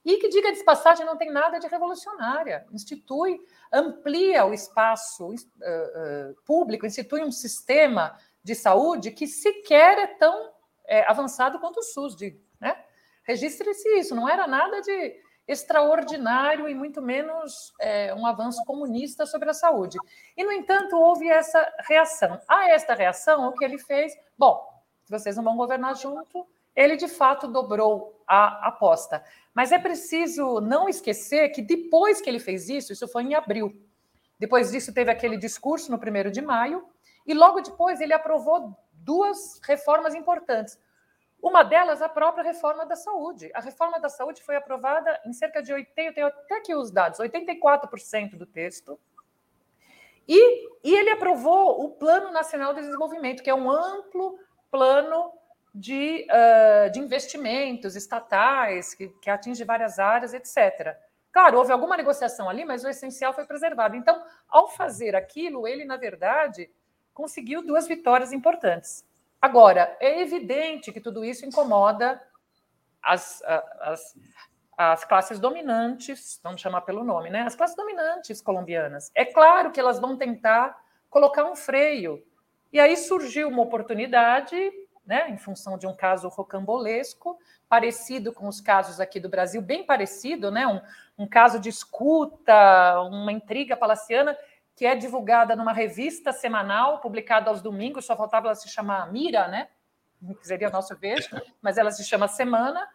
[0.03, 2.65] e que, diga de passagem, não tem nada de revolucionária.
[2.71, 3.39] Institui,
[3.71, 10.51] amplia o espaço uh, uh, público, institui um sistema de saúde que sequer é tão
[10.85, 12.15] é, avançado quanto o SUS.
[12.59, 12.75] Né?
[13.23, 19.49] Registre-se isso, não era nada de extraordinário e muito menos é, um avanço comunista sobre
[19.49, 19.97] a saúde.
[20.37, 22.39] E, no entanto, houve essa reação.
[22.47, 24.13] A esta reação, o que ele fez?
[24.37, 24.63] Bom,
[25.09, 29.23] vocês não vão governar junto, ele de fato dobrou a aposta.
[29.51, 33.75] Mas é preciso não esquecer que depois que ele fez isso, isso foi em abril.
[34.37, 36.85] Depois disso, teve aquele discurso no primeiro de maio,
[37.25, 40.77] e logo depois ele aprovou duas reformas importantes.
[41.41, 43.49] Uma delas, a própria reforma da saúde.
[43.53, 46.91] A reforma da saúde foi aprovada em cerca de 80, eu tenho até aqui os
[46.91, 48.99] dados, 84% do texto.
[50.27, 54.37] E, e ele aprovou o Plano Nacional de Desenvolvimento, que é um amplo
[54.69, 55.33] plano
[55.73, 60.95] de, uh, de investimentos estatais, que, que atinge várias áreas, etc.
[61.31, 63.95] Claro, houve alguma negociação ali, mas o essencial foi preservado.
[63.95, 66.69] Então, ao fazer aquilo, ele, na verdade,
[67.13, 69.05] conseguiu duas vitórias importantes.
[69.41, 72.21] Agora, é evidente que tudo isso incomoda
[73.01, 73.41] as,
[73.81, 74.15] as,
[74.77, 77.41] as classes dominantes, vamos chamar pelo nome, né?
[77.41, 79.11] As classes dominantes colombianas.
[79.15, 80.77] É claro que elas vão tentar
[81.09, 82.23] colocar um freio.
[82.71, 84.55] E aí surgiu uma oportunidade,
[85.05, 89.83] né, em função de um caso rocambolesco, parecido com os casos aqui do Brasil, bem
[89.85, 90.67] parecido, né?
[90.67, 90.81] Um,
[91.17, 94.37] um caso de escuta, uma intriga palaciana
[94.79, 99.45] que é divulgada numa revista semanal, publicada aos domingos, só faltava ela se chamar Mira,
[99.49, 99.67] né?
[100.39, 101.29] Que seria o nosso vejo,
[101.61, 102.87] mas ela se chama Semana,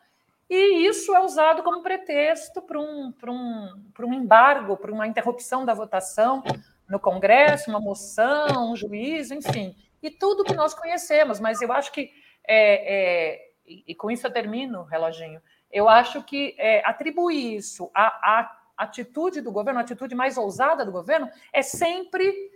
[0.49, 5.75] e isso é usado como pretexto para um, um, um embargo, para uma interrupção da
[5.75, 6.43] votação
[6.89, 11.93] no Congresso, uma moção, um juízo, enfim, e tudo que nós conhecemos, mas eu acho
[11.93, 12.11] que,
[12.49, 18.07] é, é, e com isso eu termino, reloginho, eu acho que é, atribuir isso a,
[18.07, 22.53] a atitude do governo, a atitude mais ousada do governo, é sempre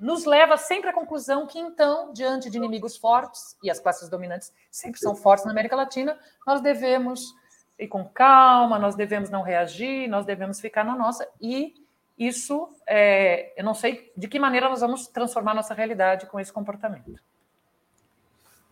[0.00, 4.52] nos leva sempre à conclusão que, então, diante de inimigos fortes, e as classes dominantes
[4.68, 7.32] sempre são fortes na América Latina, nós devemos
[7.78, 11.74] ir com calma, nós devemos não reagir, nós devemos ficar na nossa, e
[12.18, 16.52] isso, é, eu não sei de que maneira nós vamos transformar nossa realidade com esse
[16.52, 17.14] comportamento.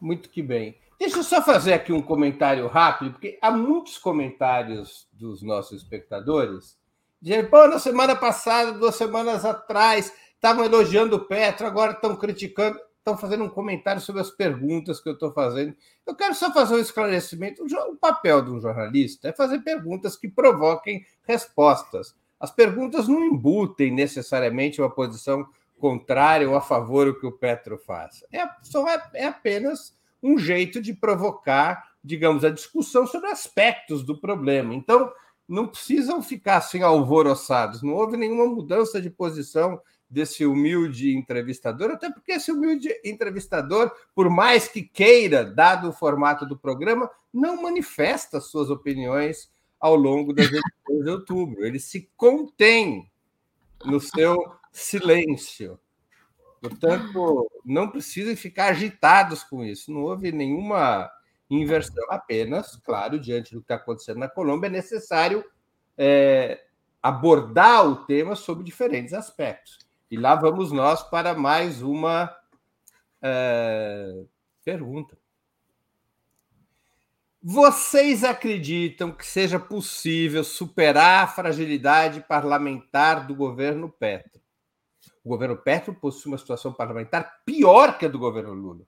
[0.01, 0.77] Muito que bem.
[1.03, 6.79] Deixa eu só fazer aqui um comentário rápido, porque há muitos comentários dos nossos espectadores
[7.21, 12.79] dizendo, pô, na semana passada, duas semanas atrás, estavam elogiando o Petro, agora estão criticando,
[12.99, 15.75] estão fazendo um comentário sobre as perguntas que eu estou fazendo.
[16.07, 17.65] Eu quero só fazer um esclarecimento.
[17.65, 22.15] O papel de um jornalista é fazer perguntas que provoquem respostas.
[22.39, 25.45] As perguntas não embutem necessariamente uma posição
[25.81, 28.25] contrária ou a favor do que o Petro faça.
[28.33, 34.19] É, só é, é apenas um jeito de provocar, digamos, a discussão sobre aspectos do
[34.21, 34.75] problema.
[34.75, 35.13] Então,
[35.49, 37.83] não precisam ficar assim alvoroçados.
[37.83, 44.29] Não houve nenhuma mudança de posição desse humilde entrevistador, até porque esse humilde entrevistador, por
[44.29, 50.47] mais que queira, dado o formato do programa, não manifesta suas opiniões ao longo das
[50.53, 51.65] eleições de outubro.
[51.65, 53.11] Ele se contém
[53.85, 54.37] no seu
[54.71, 55.79] silêncio.
[56.63, 59.93] Portanto, não precisem ficar agitados com isso.
[59.93, 61.11] Não houve nenhuma
[61.51, 65.45] inversão, apenas, claro, diante do que está acontecendo na Colômbia, é necessário
[65.99, 66.65] é,
[67.03, 69.81] abordar o tema sob diferentes aspectos.
[70.09, 72.33] E lá vamos nós para mais uma
[73.21, 74.23] é,
[74.65, 75.19] pergunta.
[77.43, 84.42] Vocês acreditam que seja possível superar a fragilidade parlamentar do governo Petro?
[85.25, 88.87] O governo Petro possui uma situação parlamentar pior que a do governo Lula.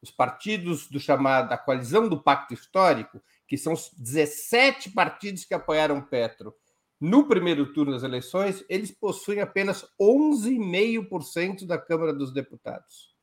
[0.00, 5.54] os partidos do chamado da coalizão do Pacto Histórico, que são os 17 partidos que
[5.54, 6.54] apoiaram Petro
[7.00, 13.14] no primeiro turno das eleições, eles possuem apenas 11,5% da Câmara dos Deputados.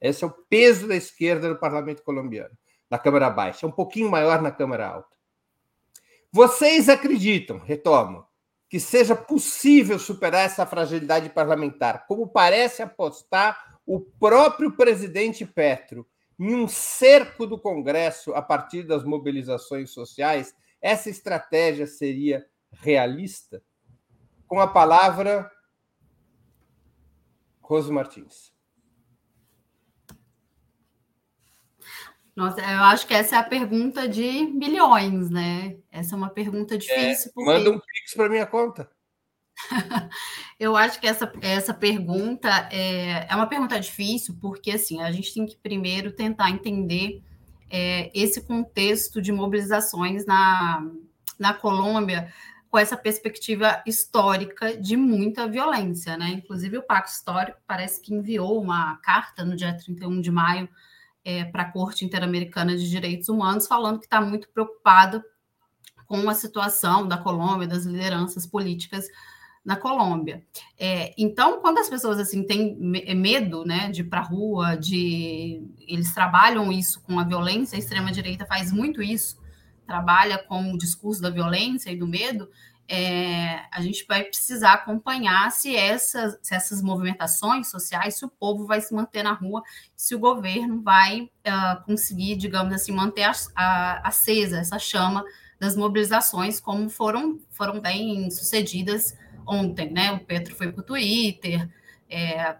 [0.00, 2.56] Esse é o peso da esquerda no parlamento colombiano,
[2.90, 5.16] na Câmara Baixa, é um pouquinho maior na Câmara Alta.
[6.30, 8.26] Vocês acreditam, retomo,
[8.68, 16.06] que seja possível superar essa fragilidade parlamentar, como parece apostar o próprio presidente Petro
[16.38, 23.62] em um cerco do Congresso a partir das mobilizações sociais, essa estratégia seria realista?
[24.46, 25.50] Com a palavra,
[27.60, 28.55] Rose Martins.
[32.36, 35.78] Nossa, eu acho que essa é a pergunta de milhões, né?
[35.90, 37.30] Essa é uma pergunta é, difícil.
[37.30, 37.50] É, porque...
[37.50, 38.90] Manda um pix para minha conta.
[40.60, 45.32] Eu acho que essa, essa pergunta é, é uma pergunta difícil, porque assim, a gente
[45.32, 47.22] tem que primeiro tentar entender
[47.70, 50.86] é, esse contexto de mobilizações na,
[51.38, 52.30] na Colômbia
[52.70, 56.28] com essa perspectiva histórica de muita violência, né?
[56.30, 60.68] Inclusive, o Pacto Histórico parece que enviou uma carta no dia 31 de maio
[61.26, 65.20] é, para a Corte Interamericana de Direitos Humanos, falando que está muito preocupado
[66.06, 69.08] com a situação da Colômbia, das lideranças políticas
[69.64, 70.44] na Colômbia.
[70.78, 74.76] É, então, quando as pessoas assim têm é, medo, né, de ir para a rua,
[74.76, 79.36] de eles trabalham isso com a violência, a extrema direita faz muito isso,
[79.84, 82.48] trabalha com o discurso da violência e do medo.
[82.88, 88.64] É, a gente vai precisar acompanhar se essas, se essas movimentações sociais, se o povo
[88.64, 89.62] vai se manter na rua,
[89.96, 95.24] se o governo vai uh, conseguir, digamos assim, manter a, a, acesa essa chama
[95.58, 100.12] das mobilizações, como foram, foram bem sucedidas ontem, né?
[100.12, 101.68] O Petro foi para o Twitter,
[102.08, 102.56] é,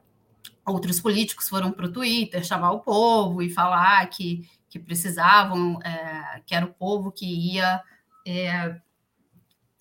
[0.66, 6.42] outros políticos foram para o Twitter chamar o povo e falar que, que precisavam, é,
[6.44, 7.80] que era o povo que ia
[8.26, 8.76] é,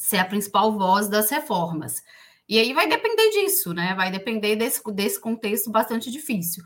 [0.05, 2.03] ser a principal voz das reformas.
[2.47, 3.95] E aí vai depender disso, né?
[3.95, 6.63] Vai depender desse, desse contexto bastante difícil.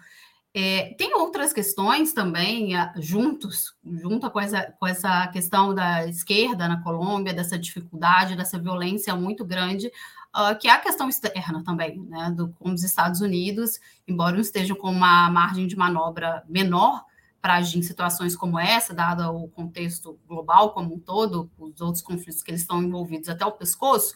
[0.53, 6.81] É, tem outras questões também, juntos, junto com essa, com essa questão da esquerda na
[6.83, 9.87] Colômbia, dessa dificuldade, dessa violência muito grande,
[10.35, 14.75] uh, que é a questão externa também, né, do, com os Estados Unidos, embora estejam
[14.75, 17.05] com uma margem de manobra menor
[17.41, 22.01] para agir em situações como essa, dado o contexto global como um todo, os outros
[22.01, 24.15] conflitos que eles estão envolvidos até o pescoço,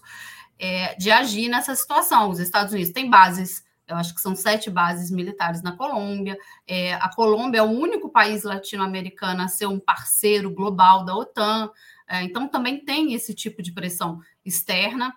[0.59, 2.29] é, de agir nessa situação.
[2.29, 6.37] Os Estados Unidos têm bases eu acho que são sete bases militares na Colômbia.
[6.65, 11.69] É, a Colômbia é o único país latino-americano a ser um parceiro global da OTAN.
[12.07, 15.13] É, então, também tem esse tipo de pressão externa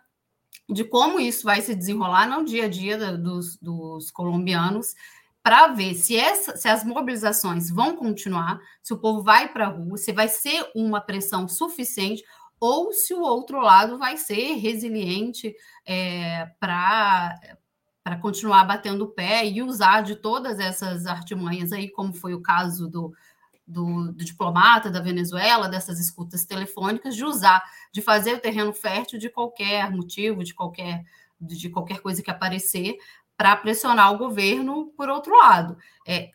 [0.68, 4.94] de como isso vai se desenrolar no dia a dia dos, dos colombianos,
[5.46, 9.70] para ver se, essa, se as mobilizações vão continuar, se o povo vai para a
[9.70, 12.24] rua, se vai ser uma pressão suficiente
[12.58, 15.54] ou se o outro lado vai ser resiliente
[15.86, 17.38] é, para
[18.02, 22.42] para continuar batendo o pé e usar de todas essas artimanhas aí, como foi o
[22.42, 23.12] caso do,
[23.64, 29.18] do, do, diplomata da Venezuela, dessas escutas telefônicas, de usar, de fazer o terreno fértil
[29.18, 31.04] de qualquer motivo, de qualquer,
[31.40, 32.96] de qualquer coisa que aparecer,
[33.36, 35.76] para pressionar o governo por outro lado.
[36.06, 36.30] É,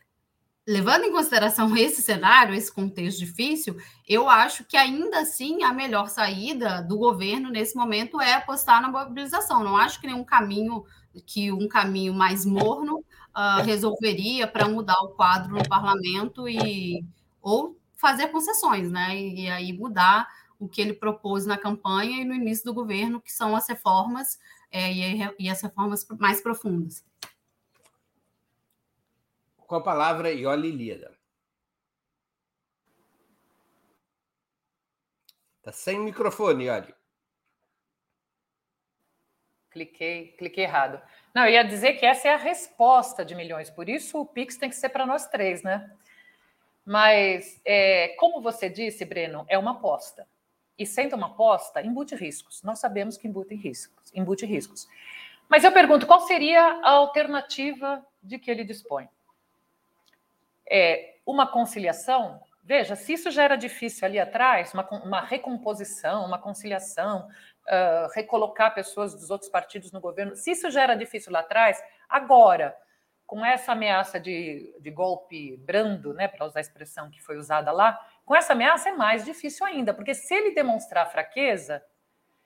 [0.68, 6.08] levando em consideração esse cenário, esse contexto difícil, eu acho que ainda assim a melhor
[6.08, 9.64] saída do governo nesse momento é apostar na mobilização.
[9.64, 10.86] Não acho que nenhum caminho
[11.26, 13.04] que um caminho mais morno
[13.36, 17.04] uh, resolveria para mudar o quadro no parlamento e
[17.42, 19.16] ou fazer concessões, né?
[19.18, 20.28] E, e, aí mudar
[20.60, 24.40] o que ele propôs na campanha e no início do governo, que são as reformas
[24.72, 27.04] é, e, e, as reformas mais profundas.
[29.58, 31.18] Com a palavra, Ioli Líada.
[35.58, 36.96] Está sem microfone, Ioli.
[39.70, 41.02] Cliquei, cliquei errado.
[41.34, 44.58] Não, eu ia dizer que essa é a resposta de milhões, por isso o Pix
[44.58, 45.90] tem que ser para nós três, né?
[46.86, 50.28] Mas, é, como você disse, Breno, é uma aposta.
[50.78, 52.64] E sendo uma aposta, embute riscos.
[52.64, 53.56] Nós sabemos que embute
[54.14, 54.88] Embute riscos.
[55.48, 59.10] Mas eu pergunto, qual seria a alternativa de que ele dispõe?
[60.70, 62.42] É uma conciliação?
[62.64, 67.28] Veja, se isso já era difícil ali atrás, uma, uma recomposição, uma conciliação,
[67.68, 71.84] uh, recolocar pessoas dos outros partidos no governo, se isso já era difícil lá atrás,
[72.08, 72.76] agora,
[73.26, 77.72] com essa ameaça de, de golpe brando, né, para usar a expressão que foi usada
[77.72, 81.84] lá, com essa ameaça é mais difícil ainda, porque se ele demonstrar fraqueza,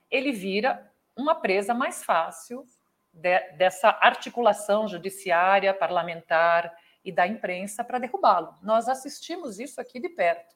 [0.10, 2.66] ele vira uma presa mais fácil
[3.14, 8.56] de, dessa articulação judiciária, parlamentar e da imprensa para derrubá-lo.
[8.62, 10.56] Nós assistimos isso aqui de perto.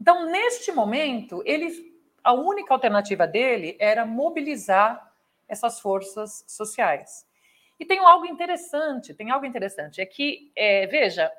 [0.00, 5.12] Então, neste momento, ele, a única alternativa dele era mobilizar
[5.48, 7.26] essas forças sociais.
[7.78, 11.30] E tem algo interessante, tem algo interessante, é que, é, veja,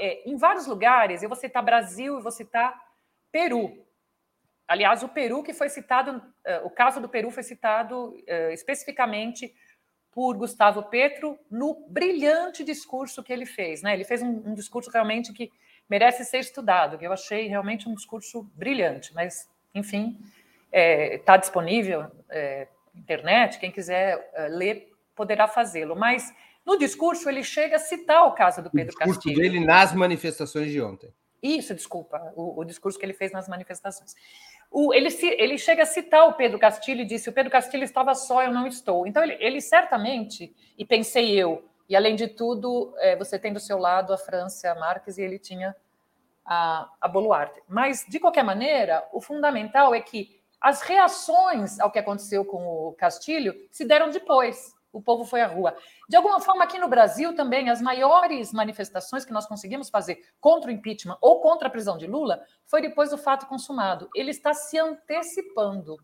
[0.00, 2.82] é, em vários lugares, eu vou citar Brasil e vou citar
[3.30, 3.83] Peru.
[4.66, 9.54] Aliás, o Peru que foi citado, uh, o caso do Peru foi citado uh, especificamente
[10.10, 13.82] por Gustavo Petro no brilhante discurso que ele fez.
[13.82, 13.94] Né?
[13.94, 15.50] Ele fez um, um discurso realmente que
[15.90, 20.16] merece ser estudado, que eu achei realmente um discurso brilhante, mas, enfim,
[20.66, 25.94] está é, tá disponível é, na internet, quem quiser é, ler poderá fazê-lo.
[25.94, 26.32] Mas
[26.64, 29.10] no discurso ele chega a citar o caso do Pedro Castilho.
[29.10, 29.52] O discurso Castilho.
[29.52, 31.12] dele nas manifestações de ontem.
[31.44, 34.16] Isso, desculpa, o, o discurso que ele fez nas manifestações.
[34.70, 38.14] O, ele, ele, chega a citar o Pedro Castilho e disse: o Pedro Castilho estava
[38.14, 39.06] só, eu não estou.
[39.06, 43.60] Então, ele, ele certamente, e pensei eu, e além de tudo, é, você tem do
[43.60, 45.76] seu lado a França Marques e ele tinha
[46.46, 47.62] a, a Boluarte.
[47.68, 52.94] Mas, de qualquer maneira, o fundamental é que as reações ao que aconteceu com o
[52.94, 55.76] Castilho se deram depois o povo foi à rua.
[56.08, 60.70] De alguma forma, aqui no Brasil também, as maiores manifestações que nós conseguimos fazer contra
[60.70, 64.08] o impeachment ou contra a prisão de Lula foi depois do fato consumado.
[64.14, 65.96] Ele está se antecipando.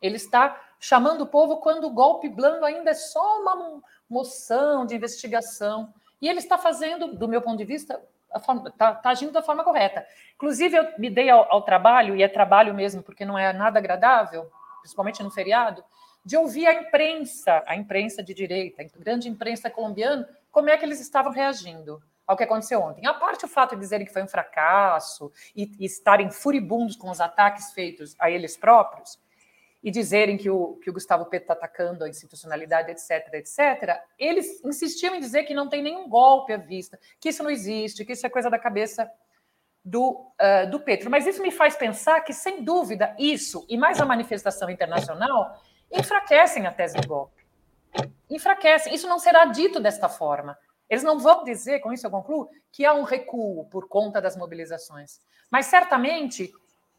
[0.00, 4.94] Ele está chamando o povo quando o golpe blando ainda é só uma moção de
[4.94, 5.92] investigação.
[6.22, 8.00] E ele está fazendo, do meu ponto de vista,
[8.34, 10.06] está tá agindo da forma correta.
[10.36, 13.78] Inclusive, eu me dei ao, ao trabalho, e é trabalho mesmo, porque não é nada
[13.78, 14.50] agradável,
[14.80, 15.84] principalmente no feriado,
[16.24, 20.84] de ouvir a imprensa, a imprensa de direita, a grande imprensa colombiana, como é que
[20.84, 23.06] eles estavam reagindo ao que aconteceu ontem.
[23.06, 27.10] A parte o fato de dizerem que foi um fracasso e, e estarem furibundos com
[27.10, 29.18] os ataques feitos a eles próprios,
[29.82, 34.62] e dizerem que o, que o Gustavo Petro está atacando a institucionalidade, etc., etc., eles
[34.64, 38.12] insistiam em dizer que não tem nenhum golpe à vista, que isso não existe, que
[38.12, 39.10] isso é coisa da cabeça
[39.82, 41.10] do, uh, do Petro.
[41.10, 45.58] Mas isso me faz pensar que, sem dúvida, isso, e mais a manifestação internacional,
[45.92, 47.44] enfraquecem a tese do golpe.
[48.28, 48.94] Enfraquecem.
[48.94, 50.56] Isso não será dito desta forma.
[50.88, 54.36] Eles não vão dizer, com isso eu concluo, que há um recuo por conta das
[54.36, 55.20] mobilizações.
[55.50, 56.52] Mas certamente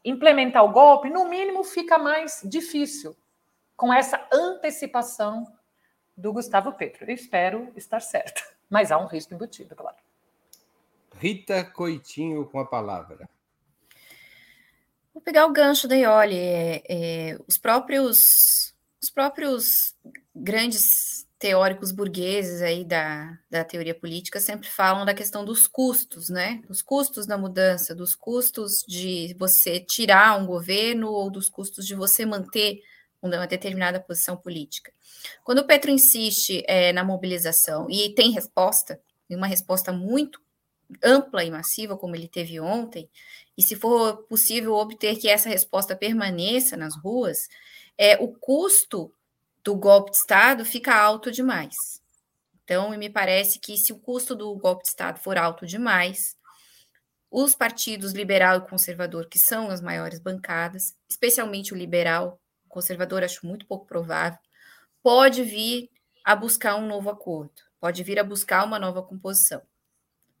[0.04, 3.16] implementar o golpe, no mínimo, fica mais difícil
[3.76, 5.46] com essa antecipação
[6.16, 7.04] do Gustavo Petro.
[7.04, 9.96] Eu espero estar certa, mas há um risco embutido, claro.
[11.16, 13.28] Rita Coitinho com a palavra.
[15.12, 16.38] Vou pegar o gancho da Ioli.
[16.38, 18.61] É, é, os próprios
[19.02, 19.94] os próprios
[20.34, 26.62] grandes teóricos burgueses aí da, da teoria política sempre falam da questão dos custos, né?
[26.68, 31.96] Dos custos da mudança, dos custos de você tirar um governo ou dos custos de
[31.96, 32.80] você manter
[33.20, 34.92] uma determinada posição política.
[35.42, 40.40] Quando o Petro insiste é, na mobilização e tem resposta, uma resposta muito
[41.02, 43.08] ampla e massiva, como ele teve ontem,
[43.56, 47.48] e se for possível obter que essa resposta permaneça nas ruas,
[48.02, 49.14] é, o custo
[49.62, 51.76] do golpe de Estado fica alto demais.
[52.64, 56.36] Então, me parece que se o custo do golpe de Estado for alto demais,
[57.30, 63.46] os partidos liberal e conservador, que são as maiores bancadas, especialmente o liberal, conservador acho
[63.46, 64.40] muito pouco provável,
[65.00, 65.88] pode vir
[66.24, 69.62] a buscar um novo acordo, pode vir a buscar uma nova composição.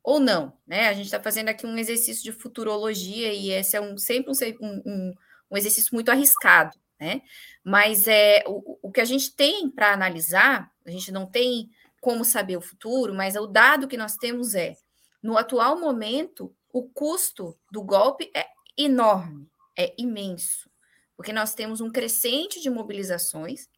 [0.02, 0.88] Ou não, né?
[0.88, 4.82] A gente está fazendo aqui um exercício de futurologia e esse é um, sempre um,
[4.84, 5.14] um,
[5.48, 7.22] um exercício muito arriscado, né?
[7.64, 11.68] Mas é o, o que a gente tem para analisar, a gente não tem
[12.00, 14.76] como saber o futuro, mas o dado que nós temos é,
[15.20, 18.46] no atual momento, o custo do golpe é
[18.78, 20.70] enorme, é imenso,
[21.16, 23.68] porque nós temos um crescente de mobilizações.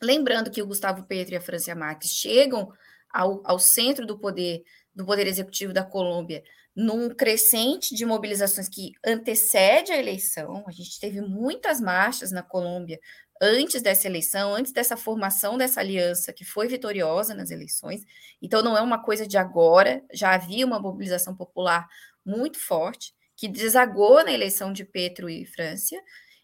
[0.00, 2.72] Lembrando que o Gustavo Petro e a Francia Marques chegam
[3.08, 4.64] ao, ao centro do poder
[4.94, 6.42] do poder executivo da Colômbia
[6.74, 10.64] num crescente de mobilizações que antecede a eleição.
[10.66, 12.98] A gente teve muitas marchas na Colômbia
[13.40, 18.04] antes dessa eleição, antes dessa formação dessa aliança que foi vitoriosa nas eleições.
[18.40, 21.88] Então, não é uma coisa de agora, já havia uma mobilização popular
[22.24, 25.96] muito forte, que desagou na eleição de Petro e França.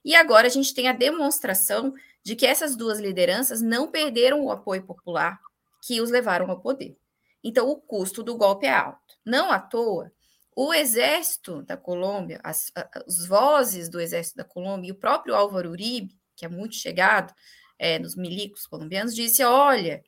[0.05, 4.51] E agora a gente tem a demonstração de que essas duas lideranças não perderam o
[4.51, 5.39] apoio popular
[5.81, 6.97] que os levaram ao poder.
[7.45, 9.17] Então, o custo do golpe é alto.
[9.25, 10.11] Não à toa,
[10.61, 12.73] o exército da Colômbia, as,
[13.07, 17.33] as vozes do exército da Colômbia e o próprio Álvaro Uribe, que é muito chegado
[17.79, 20.03] é, nos milicos colombianos, disse: olha,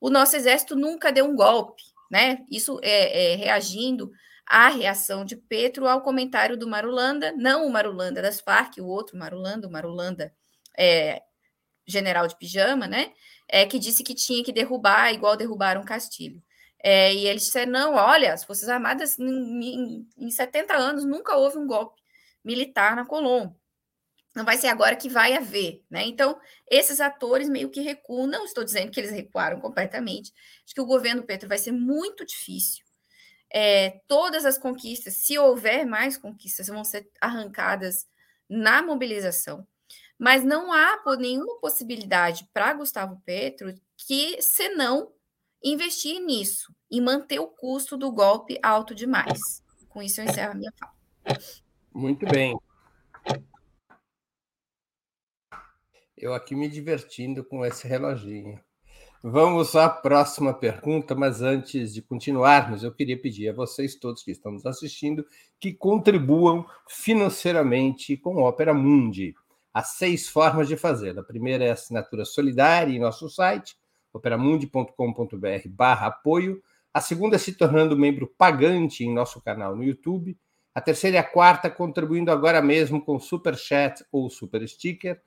[0.00, 2.46] o nosso exército nunca deu um golpe, né?
[2.48, 4.12] Isso é, é reagindo
[4.46, 9.18] à reação de Petro ao comentário do Marulanda, não o Marulanda das Farc, o outro
[9.18, 10.32] Marulanda, o Marulanda
[10.78, 11.20] é,
[11.84, 13.12] general de pijama, né?
[13.48, 16.40] É, que disse que tinha que derrubar igual derrubaram Castilho.
[16.82, 21.36] É, e eles disseram: não, olha, as Forças Armadas, em, em, em 70 anos, nunca
[21.36, 22.00] houve um golpe
[22.44, 23.56] militar na Colômbia.
[24.36, 26.04] Não vai ser agora que vai haver, né?
[26.04, 26.38] Então,
[26.70, 28.26] esses atores meio que recuam.
[28.26, 30.30] Não estou dizendo que eles recuaram completamente.
[30.64, 32.84] Acho que o governo Petro vai ser muito difícil.
[33.50, 38.06] É, todas as conquistas, se houver mais conquistas, vão ser arrancadas
[38.46, 39.66] na mobilização.
[40.18, 45.12] Mas não há nenhuma possibilidade para Gustavo Petro que senão
[45.62, 49.62] investir nisso e manter o custo do golpe alto demais.
[49.88, 50.92] Com isso, eu encerro a minha fala.
[51.94, 52.56] Muito bem.
[56.16, 58.60] Eu aqui me divertindo com esse reloginho.
[59.22, 64.30] Vamos à próxima pergunta, mas antes de continuarmos, eu queria pedir a vocês todos que
[64.30, 65.26] estão nos assistindo
[65.58, 69.34] que contribuam financeiramente com Opera Mundi.
[69.74, 71.20] Há seis formas de fazê-lo.
[71.20, 73.76] A primeira é a assinatura solidária em nosso site,
[74.16, 76.62] operamundi.com.br barra apoio.
[76.92, 80.36] A segunda é se tornando membro pagante em nosso canal no YouTube.
[80.74, 85.20] A terceira e a quarta, contribuindo agora mesmo com Super Chat ou Super Sticker.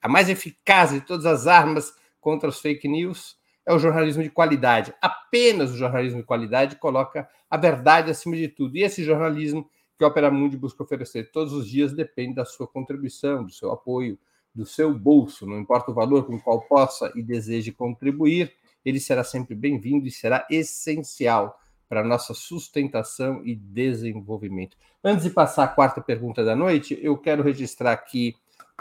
[0.00, 3.36] A mais eficaz de todas as armas contra os fake news
[3.66, 4.94] é o jornalismo de qualidade.
[5.00, 8.76] Apenas o jornalismo de qualidade coloca a verdade acima de tudo.
[8.76, 12.66] E esse jornalismo que a Opera Mundi busca oferecer todos os dias depende da sua
[12.66, 14.18] contribuição, do seu apoio,
[14.54, 15.46] do seu bolso.
[15.46, 18.52] Não importa o valor com o qual possa e deseje contribuir,
[18.84, 21.58] ele será sempre bem-vindo e será essencial
[21.94, 24.76] para nossa sustentação e desenvolvimento.
[25.02, 28.34] Antes de passar a quarta pergunta da noite, eu quero registrar aqui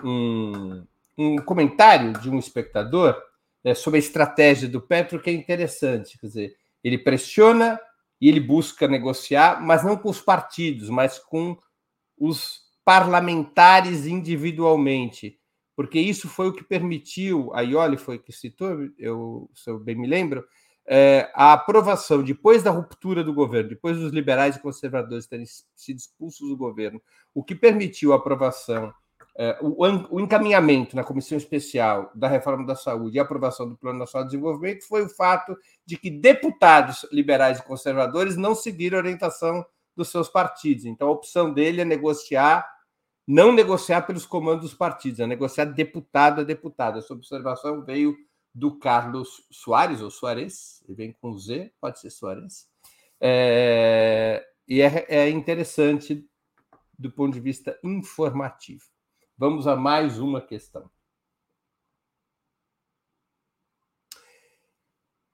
[0.03, 0.83] um,
[1.15, 3.15] um comentário de um espectador
[3.63, 6.17] né, sobre a estratégia do Petro, que é interessante.
[6.17, 7.79] Quer dizer, ele pressiona
[8.19, 11.55] e ele busca negociar, mas não com os partidos, mas com
[12.17, 15.37] os parlamentares individualmente,
[15.75, 19.95] porque isso foi o que permitiu, a Ioli foi que citou, eu, se eu bem
[19.95, 20.43] me lembro,
[20.85, 25.97] é, a aprovação, depois da ruptura do governo, depois dos liberais e conservadores terem sido
[25.97, 27.01] expulsos do governo,
[27.33, 28.93] o que permitiu a aprovação
[29.35, 33.75] é, o, o, encaminhamento na comissão especial da reforma da saúde e a aprovação do
[33.75, 38.97] Plano Nacional de Desenvolvimento foi o fato de que deputados liberais e conservadores não seguiram
[38.97, 39.65] a orientação
[39.95, 40.85] dos seus partidos.
[40.85, 42.67] Então, a opção dele é negociar,
[43.27, 46.99] não negociar pelos comandos dos partidos, é negociar deputado a deputado.
[46.99, 48.15] Essa observação veio
[48.53, 52.67] do Carlos Soares, ou Soares, ele vem com Z, pode ser Soares.
[53.19, 56.27] É, e é, é interessante
[56.97, 58.83] do ponto de vista informativo.
[59.37, 60.89] Vamos a mais uma questão.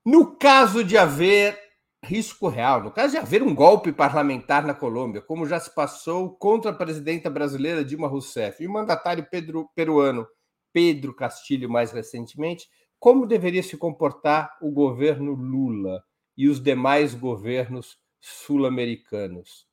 [0.06, 1.60] No caso de haver
[2.04, 6.36] risco real, no caso de haver um golpe parlamentar na Colômbia, como já se passou
[6.38, 10.26] contra a presidenta brasileira Dilma Rousseff e o mandatário Pedro, peruano
[10.72, 12.68] Pedro Castilho mais recentemente,
[13.00, 16.04] como deveria se comportar o governo Lula
[16.36, 19.68] e os demais governos sul-americanos?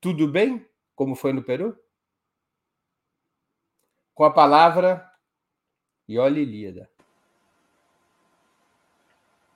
[0.00, 1.76] Tudo bem, como foi no Peru?
[4.14, 5.10] Com a palavra,
[6.08, 6.90] Ioli Líada.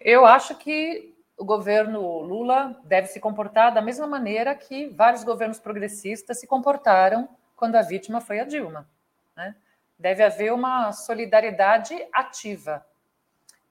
[0.00, 5.58] Eu acho que o governo Lula deve se comportar da mesma maneira que vários governos
[5.58, 8.88] progressistas se comportaram quando a vítima foi a Dilma.
[9.36, 9.54] Né?
[9.98, 12.84] Deve haver uma solidariedade ativa.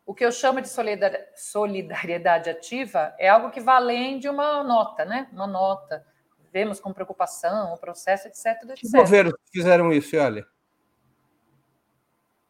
[0.10, 0.68] O que eu chamo de
[1.36, 5.30] solidariedade ativa é algo que vai além de uma nota, né?
[5.32, 6.03] Uma nota.
[6.51, 8.47] Vemos com preocupação o processo, etc.
[8.64, 8.74] etc.
[8.74, 10.47] Que governos fizeram isso, olha?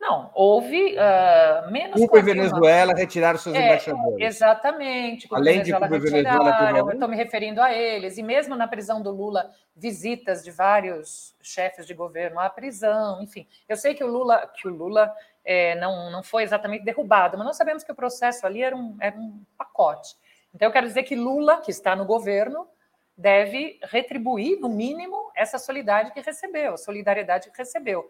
[0.10, 2.02] Não, houve uh, menos.
[2.02, 4.18] Cuba e Venezuela retiraram seus é, embaixadores.
[4.20, 5.28] Exatamente.
[5.28, 6.80] Cuba Além de Cuba e Venezuela.
[6.80, 8.18] Eu estou me referindo a eles.
[8.18, 13.48] E mesmo na prisão do Lula, visitas de vários chefes de governo à prisão, enfim.
[13.68, 15.14] Eu sei que o Lula, que o Lula
[15.46, 18.98] é, não, não foi exatamente derrubado, mas nós sabemos que o processo ali era um,
[19.00, 20.16] era um pacote.
[20.56, 22.68] Então, eu quero dizer que Lula, que está no governo,
[23.16, 28.10] deve retribuir, no mínimo, essa solidariedade que recebeu, a solidariedade que recebeu.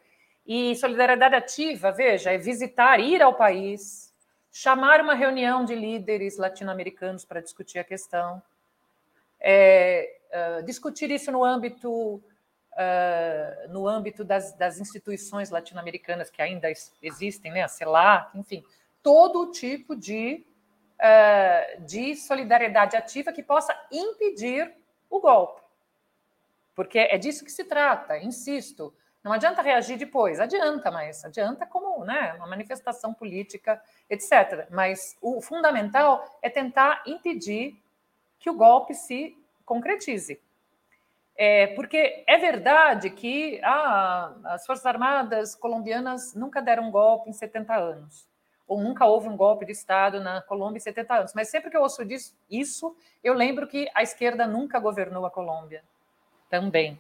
[0.52, 4.12] E solidariedade ativa, veja, é visitar, ir ao país,
[4.52, 8.42] chamar uma reunião de líderes latino-americanos para discutir a questão,
[9.40, 12.16] é, uh, discutir isso no âmbito
[12.80, 16.68] uh, no âmbito das, das instituições latino-americanas que ainda
[17.00, 18.64] existem, né, a CELAC, enfim,
[19.04, 20.44] todo tipo de,
[20.96, 24.74] uh, de solidariedade ativa que possa impedir
[25.12, 25.62] o golpe.
[26.74, 28.92] Porque é disso que se trata, insisto.
[29.24, 34.68] Não adianta reagir depois, adianta, mas adianta como né, uma manifestação política, etc.
[34.72, 37.82] Mas o fundamental é tentar impedir
[38.40, 40.42] que o golpe se concretize.
[41.36, 47.34] É, porque é verdade que ah, as Forças Armadas colombianas nunca deram um golpe em
[47.34, 48.28] 70 anos,
[48.68, 51.34] ou nunca houve um golpe de Estado na Colômbia em 70 anos.
[51.34, 52.02] Mas sempre que eu ouço
[52.50, 55.84] isso, eu lembro que a esquerda nunca governou a Colômbia
[56.50, 57.00] também.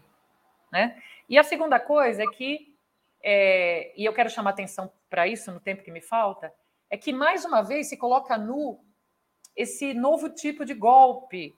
[0.71, 1.01] Né?
[1.29, 2.75] E a segunda coisa é que,
[3.23, 6.51] é, e eu quero chamar atenção para isso no tempo que me falta,
[6.89, 8.83] é que mais uma vez se coloca nu
[9.55, 11.55] esse novo tipo de golpe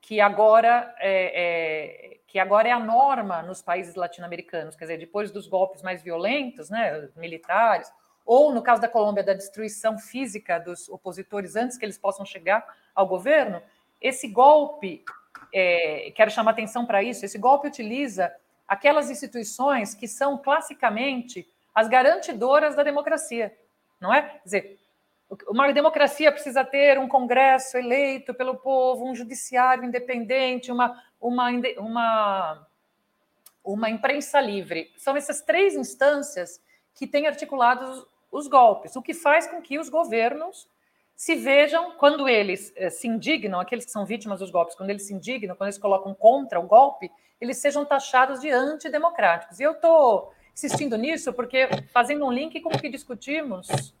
[0.00, 5.30] que agora é, é, que agora é a norma nos países latino-americanos, quer dizer, depois
[5.30, 7.92] dos golpes mais violentos, né, militares,
[8.24, 12.66] ou no caso da Colômbia, da destruição física dos opositores antes que eles possam chegar
[12.94, 13.62] ao governo,
[14.00, 15.04] esse golpe,
[15.52, 18.32] é, quero chamar atenção para isso, esse golpe utiliza
[18.66, 23.56] aquelas instituições que são classicamente as garantidoras da democracia,
[24.00, 24.22] não é?
[24.22, 24.78] Quer dizer,
[25.46, 32.66] uma democracia precisa ter um Congresso eleito pelo povo, um judiciário independente, uma, uma, uma,
[33.62, 34.90] uma imprensa livre.
[34.96, 36.60] São essas três instâncias
[36.94, 40.68] que têm articulado os, os golpes, o que faz com que os governos
[41.18, 45.02] se vejam, quando eles eh, se indignam, aqueles que são vítimas dos golpes, quando eles
[45.02, 47.10] se indignam, quando eles colocam contra o golpe,
[47.40, 49.58] eles sejam taxados de antidemocráticos.
[49.58, 53.92] E eu estou insistindo nisso porque, fazendo um link com o que discutimos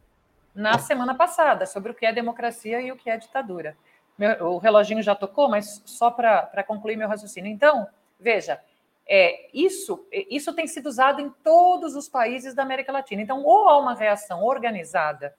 [0.54, 3.76] na semana passada sobre o que é democracia e o que é ditadura.
[4.16, 7.50] Meu, o reloginho já tocou, mas só para concluir meu raciocínio.
[7.50, 7.88] Então,
[8.20, 8.60] veja,
[9.08, 13.22] é, isso, isso tem sido usado em todos os países da América Latina.
[13.22, 15.34] Então, ou há uma reação organizada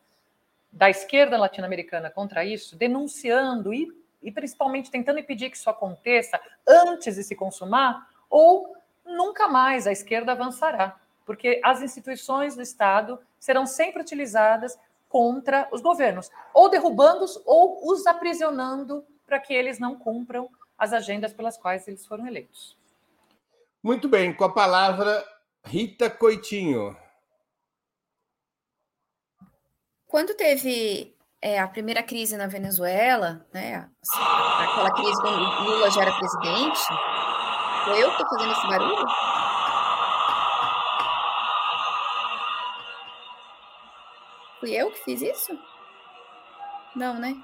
[0.72, 3.91] da esquerda latino-americana contra isso, denunciando e,
[4.22, 9.91] e principalmente tentando impedir que isso aconteça antes de se consumar, ou nunca mais a
[9.91, 10.95] esquerda avançará,
[11.26, 18.05] porque as instituições do Estado serão sempre utilizadas contra os governos, ou derrubando-os ou os
[18.05, 22.78] aprisionando para que eles não cumpram as agendas pelas quais eles foram eleitos.
[23.82, 25.26] Muito bem, com a palavra
[25.65, 26.95] Rita Coitinho.
[30.10, 33.88] Quando teve é, a primeira crise na Venezuela, né,
[34.60, 36.80] aquela crise quando Lula já era presidente,
[37.86, 39.05] foi eu que estou fazendo esse barulho?
[44.60, 45.60] Fui eu que fiz isso?
[46.95, 47.36] Não, né?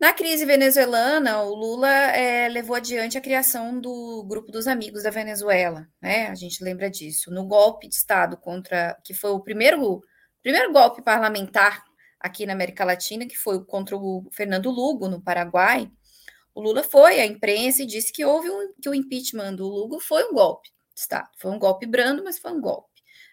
[0.00, 5.10] Na crise venezuelana, o Lula é, levou adiante a criação do Grupo dos Amigos da
[5.10, 6.28] Venezuela, né?
[6.28, 7.30] A gente lembra disso.
[7.30, 10.02] No golpe de Estado contra, que foi o primeiro,
[10.42, 11.84] primeiro golpe parlamentar
[12.20, 15.90] aqui na América Latina, que foi contra o Fernando Lugo, no Paraguai,
[16.54, 20.00] o Lula foi à imprensa e disse que houve um, que o impeachment do Lugo
[20.00, 21.28] foi um golpe de Estado.
[21.38, 22.88] Foi um golpe brando, mas foi um golpe.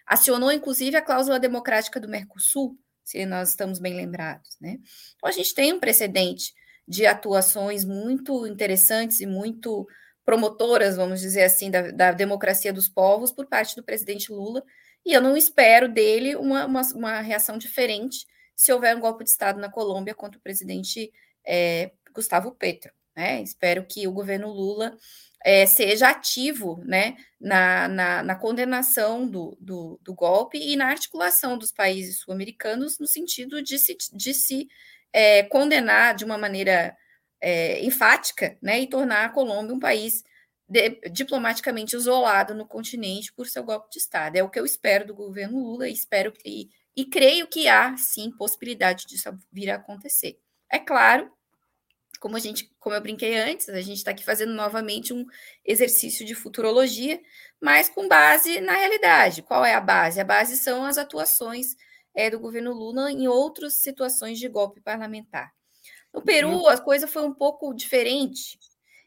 [0.06, 4.56] Acionou, inclusive, a cláusula democrática do Mercosul, se nós estamos bem lembrados.
[4.60, 4.78] Né?
[5.16, 6.54] Então, a gente tem um precedente
[6.86, 9.88] de atuações muito interessantes e muito
[10.24, 14.62] promotoras, vamos dizer assim, da, da democracia dos povos por parte do presidente Lula,
[15.04, 19.30] e eu não espero dele uma, uma, uma, reação diferente se houver um golpe de
[19.30, 21.12] Estado na Colômbia contra o presidente
[21.46, 22.92] é, Gustavo Petro.
[23.14, 23.42] Né?
[23.42, 24.96] Espero que o governo Lula
[25.44, 31.56] é, seja ativo né, na, na, na condenação do, do, do, golpe e na articulação
[31.56, 34.68] dos países sul-americanos no sentido de se, de se
[35.12, 36.96] é, condenar de uma maneira
[37.40, 40.24] é, enfática né, e tornar a Colômbia um país
[40.68, 44.36] de, diplomaticamente isolado no continente por seu golpe de Estado.
[44.36, 47.96] É o que eu espero do governo Lula e espero que, e creio que há
[47.96, 50.38] sim possibilidade disso vir a acontecer.
[50.70, 51.30] É claro
[52.18, 55.26] como a gente, como eu brinquei antes, a gente está aqui fazendo novamente um
[55.64, 57.20] exercício de futurologia,
[57.60, 59.42] mas com base na realidade.
[59.42, 60.20] Qual é a base?
[60.20, 61.76] A base são as atuações
[62.14, 65.52] é, do governo Lula em outras situações de golpe parlamentar.
[66.12, 68.58] No Peru, a coisa foi um pouco diferente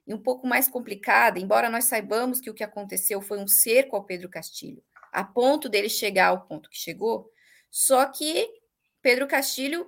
[0.10, 3.96] e um pouco mais complicada, embora nós saibamos que o que aconteceu foi um cerco
[3.96, 4.84] ao Pedro Castilho,
[5.14, 7.32] a ponto dele chegar ao ponto que chegou,
[7.70, 8.50] só que
[9.04, 9.88] Pedro Castilho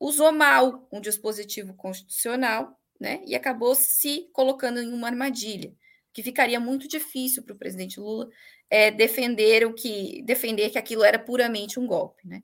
[0.00, 5.72] usou mal um dispositivo constitucional, né, e acabou se colocando em uma armadilha,
[6.12, 8.28] que ficaria muito difícil para o presidente Lula
[8.68, 12.42] é, defender o que defender que aquilo era puramente um golpe, né?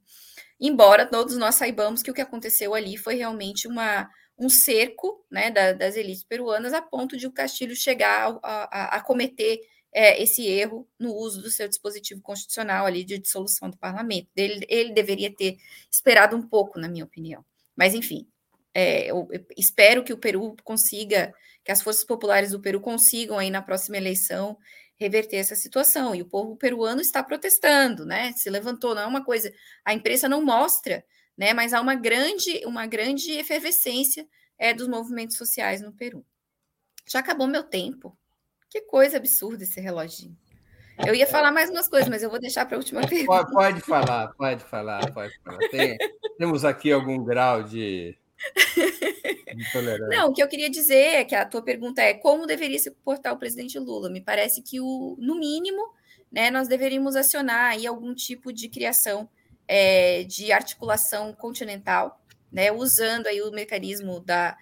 [0.61, 5.51] Embora todos nós saibamos que o que aconteceu ali foi realmente uma um cerco né,
[5.51, 9.61] da, das elites peruanas a ponto de o Castilho chegar a, a, a cometer
[9.93, 14.29] é, esse erro no uso do seu dispositivo constitucional ali de dissolução do parlamento.
[14.37, 15.57] Ele, ele deveria ter
[15.91, 17.45] esperado um pouco, na minha opinião.
[17.75, 18.29] Mas, enfim,
[18.75, 21.33] é, eu espero que o Peru consiga,
[21.65, 24.57] que as forças populares do Peru consigam aí na próxima eleição
[24.99, 26.15] reverter essa situação.
[26.15, 28.33] E o povo peruano está protestando, né?
[28.33, 29.53] Se levantou, não é uma coisa,
[29.85, 31.05] a imprensa não mostra,
[31.39, 31.55] né?
[31.55, 34.27] Mas há uma grande, uma grande efervescência
[34.59, 36.27] é, dos movimentos sociais no Peru.
[37.07, 38.19] Já acabou meu tempo.
[38.69, 40.37] Que coisa absurda esse reloginho.
[41.07, 43.27] Eu ia falar mais umas coisas, mas eu vou deixar para a última pergunta.
[43.27, 45.59] Pode, pode, falar, pode falar, pode falar.
[45.71, 45.97] Tem,
[46.37, 48.19] temos aqui algum grau de,
[49.55, 52.79] de Não, o que eu queria dizer é que a tua pergunta é como deveria
[52.81, 54.11] se comportar o presidente Lula.
[54.11, 55.95] Me parece que, o, no mínimo,
[56.33, 59.31] né, nós deveríamos acionar aí algum tipo de criação
[59.69, 62.19] é, de articulação continental,
[62.51, 64.57] né, usando aí o mecanismo da,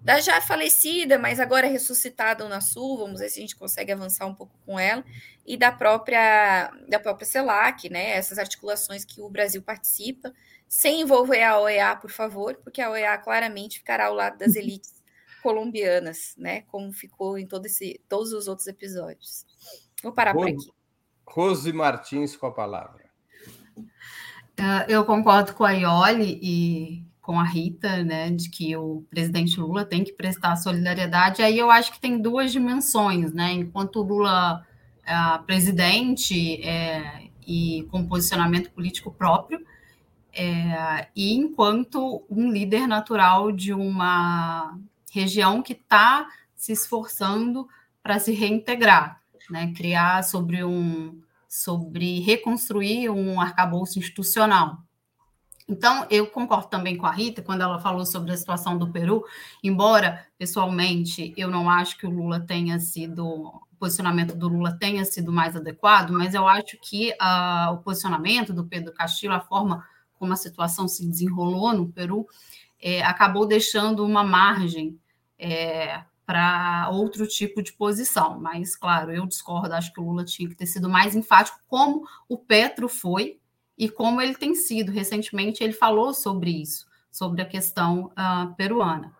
[0.00, 4.34] da já falecida, mas agora ressuscitada Unasul, vamos ver se a gente consegue avançar um
[4.34, 5.04] pouco com ela,
[5.44, 10.32] e da própria da própria CELAC, né, essas articulações que o Brasil participa,
[10.68, 15.02] sem envolver a OEA, por favor, porque a OEA claramente ficará ao lado das elites
[15.42, 19.44] colombianas, né, como ficou em todo esse, todos os outros episódios.
[20.02, 20.72] Vou parar Rose, por aqui.
[21.26, 23.03] Rose Martins com a palavra.
[24.58, 29.58] Uh, eu concordo com a Ioli e com a Rita, né, de que o presidente
[29.58, 31.42] Lula tem que prestar solidariedade.
[31.42, 33.50] Aí eu acho que tem duas dimensões, né?
[33.52, 34.64] Enquanto o Lula
[35.06, 39.64] é presidente é, e com posicionamento político próprio,
[40.34, 44.78] é, e enquanto um líder natural de uma
[45.10, 47.66] região que está se esforçando
[48.02, 49.18] para se reintegrar,
[49.50, 49.72] né?
[49.74, 51.22] Criar sobre um
[51.54, 54.78] sobre reconstruir um arcabouço institucional.
[55.68, 59.24] Então, eu concordo também com a Rita quando ela falou sobre a situação do Peru,
[59.62, 65.04] embora pessoalmente eu não acho que o Lula tenha sido o posicionamento do Lula tenha
[65.04, 69.86] sido mais adequado, mas eu acho que uh, o posicionamento do Pedro Castillo, a forma
[70.18, 72.26] como a situação se desenrolou no Peru,
[72.80, 74.98] é, acabou deixando uma margem
[75.38, 78.40] é, para outro tipo de posição.
[78.40, 82.06] Mas, claro, eu discordo, acho que o Lula tinha que ter sido mais enfático, como
[82.28, 83.38] o Petro foi
[83.76, 84.90] e como ele tem sido.
[84.90, 89.12] Recentemente, ele falou sobre isso, sobre a questão uh, peruana.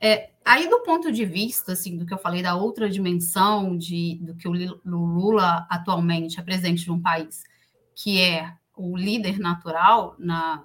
[0.00, 4.18] É, aí, do ponto de vista, assim, do que eu falei, da outra dimensão de,
[4.22, 4.52] do que o
[4.84, 7.42] Lula atualmente é presidente de um país,
[7.94, 10.62] que é o líder natural na,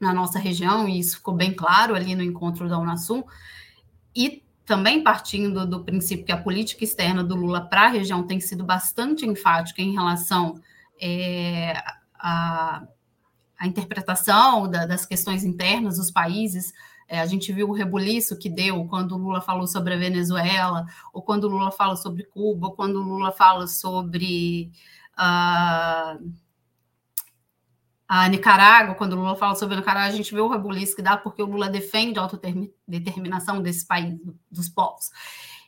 [0.00, 3.24] na nossa região, e isso ficou bem claro ali no encontro da Unasul,
[4.14, 8.40] e também partindo do princípio que a política externa do Lula para a região tem
[8.40, 10.60] sido bastante enfática em relação
[11.00, 11.74] é,
[12.14, 12.82] à,
[13.58, 16.72] à interpretação da, das questões internas dos países.
[17.08, 20.86] É, a gente viu o rebuliço que deu quando o Lula falou sobre a Venezuela,
[21.12, 24.70] ou quando o Lula fala sobre Cuba, ou quando o Lula fala sobre.
[25.18, 26.32] Uh,
[28.12, 31.00] a Nicarágua, quando o Lula fala sobre a Nicarágua, a gente vê o rebuliço que
[31.00, 34.18] dá porque o Lula defende a autodeterminação desse país,
[34.50, 35.10] dos povos.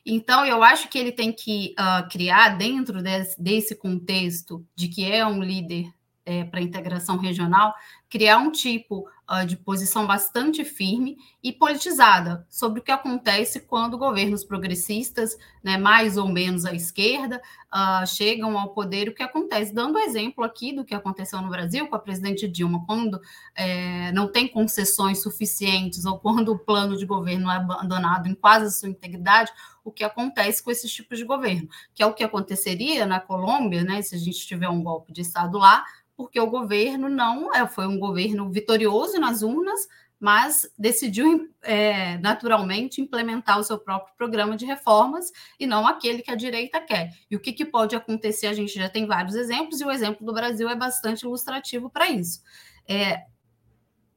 [0.05, 5.09] Então, eu acho que ele tem que uh, criar, dentro desse, desse, contexto de que
[5.09, 5.89] é um líder
[6.25, 7.73] é, para integração regional,
[8.09, 13.97] criar um tipo uh, de posição bastante firme e politizada sobre o que acontece quando
[13.97, 17.41] governos progressistas, né, mais ou menos à esquerda,
[17.73, 19.09] uh, chegam ao poder.
[19.09, 19.73] O que acontece?
[19.73, 23.19] Dando exemplo aqui do que aconteceu no Brasil com a presidente Dilma, quando
[23.55, 28.65] é, não tem concessões suficientes ou quando o plano de governo é abandonado em quase
[28.65, 29.51] a sua integridade,
[29.83, 33.83] o que acontece com esses tipos de governo, que é o que aconteceria na Colômbia,
[33.83, 35.83] né, se a gente tiver um golpe de Estado lá,
[36.23, 43.01] porque o governo não é, foi um governo vitorioso nas urnas, mas decidiu é, naturalmente
[43.01, 47.09] implementar o seu próprio programa de reformas e não aquele que a direita quer.
[47.29, 48.47] E o que, que pode acontecer?
[48.47, 52.07] A gente já tem vários exemplos, e o exemplo do Brasil é bastante ilustrativo para
[52.07, 52.41] isso.
[52.87, 53.23] É,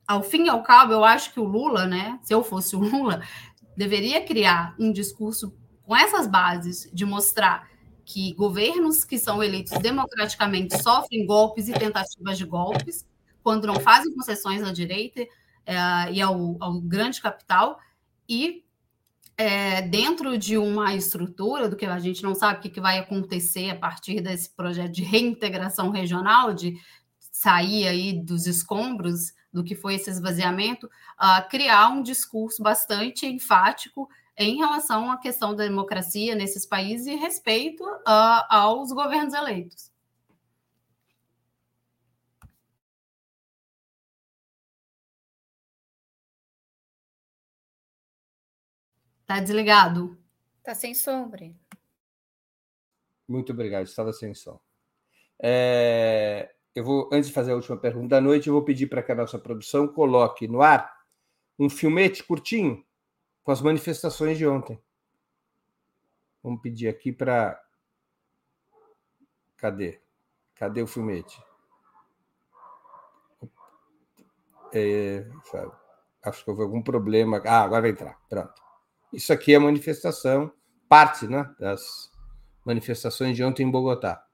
[0.06, 2.78] ao fim e ao cabo, eu acho que o Lula, né, se eu fosse o
[2.78, 3.20] Lula,
[3.76, 5.52] deveria criar um discurso
[5.82, 7.68] com essas bases de mostrar
[8.06, 13.04] que governos que são eleitos democraticamente sofrem golpes e tentativas de golpes,
[13.42, 15.26] quando não fazem concessões à direita
[15.66, 17.80] é, e ao, ao, grande capital,
[18.28, 18.64] e
[19.36, 22.98] é, dentro de uma estrutura do que a gente não sabe o que, que vai
[22.98, 26.80] acontecer a partir desse projeto de reintegração regional, de
[27.18, 34.08] sair aí dos escombros do que foi esse esvaziamento, uh, criar um discurso bastante enfático
[34.38, 39.90] em relação à questão da democracia nesses países e respeito uh, aos governos eleitos.
[49.26, 50.16] Tá desligado?
[50.62, 51.52] Tá sem sombra.
[53.26, 54.60] Muito obrigado, estava sem som.
[55.42, 59.02] É, eu vou, antes de fazer a última pergunta da noite, eu vou pedir para
[59.02, 60.94] que a nossa produção coloque no ar
[61.58, 62.85] um filmete curtinho
[63.46, 64.76] com as manifestações de ontem.
[66.42, 67.62] Vamos pedir aqui para.
[69.56, 70.00] Cadê?
[70.56, 71.40] Cadê o filmete?
[74.74, 75.24] É,
[76.24, 77.40] acho que houve algum problema.
[77.46, 78.20] Ah, agora vai entrar.
[78.28, 78.52] Pronto.
[79.12, 80.52] Isso aqui é manifestação,
[80.88, 82.12] parte né, das
[82.64, 84.26] manifestações de ontem em Bogotá.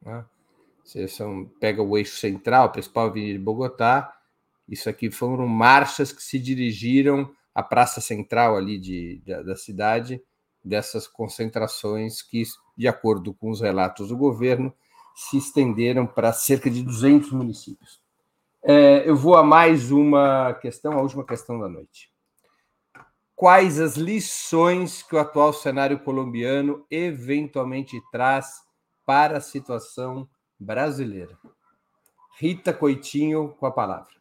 [0.00, 0.24] Né?
[0.82, 4.18] Você são, pega o eixo central, principal avenida de Bogotá.
[4.68, 10.22] Isso aqui foram marchas que se dirigiram à praça central ali de, de, da cidade,
[10.64, 12.42] dessas concentrações que,
[12.76, 14.72] de acordo com os relatos do governo,
[15.14, 18.02] se estenderam para cerca de 200 municípios.
[18.62, 22.10] É, eu vou a mais uma questão, a última questão da noite.
[23.36, 28.62] Quais as lições que o atual cenário colombiano eventualmente traz
[29.04, 31.36] para a situação brasileira?
[32.38, 34.14] Rita Coitinho, com a palavra.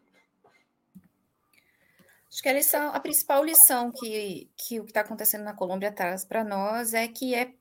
[2.34, 5.92] Acho que a, lição, a principal lição que, que o que está acontecendo na Colômbia
[5.92, 7.54] traz para nós é que é,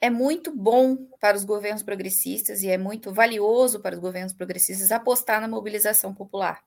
[0.00, 4.90] é muito bom para os governos progressistas e é muito valioso para os governos progressistas
[4.90, 6.60] apostar na mobilização popular,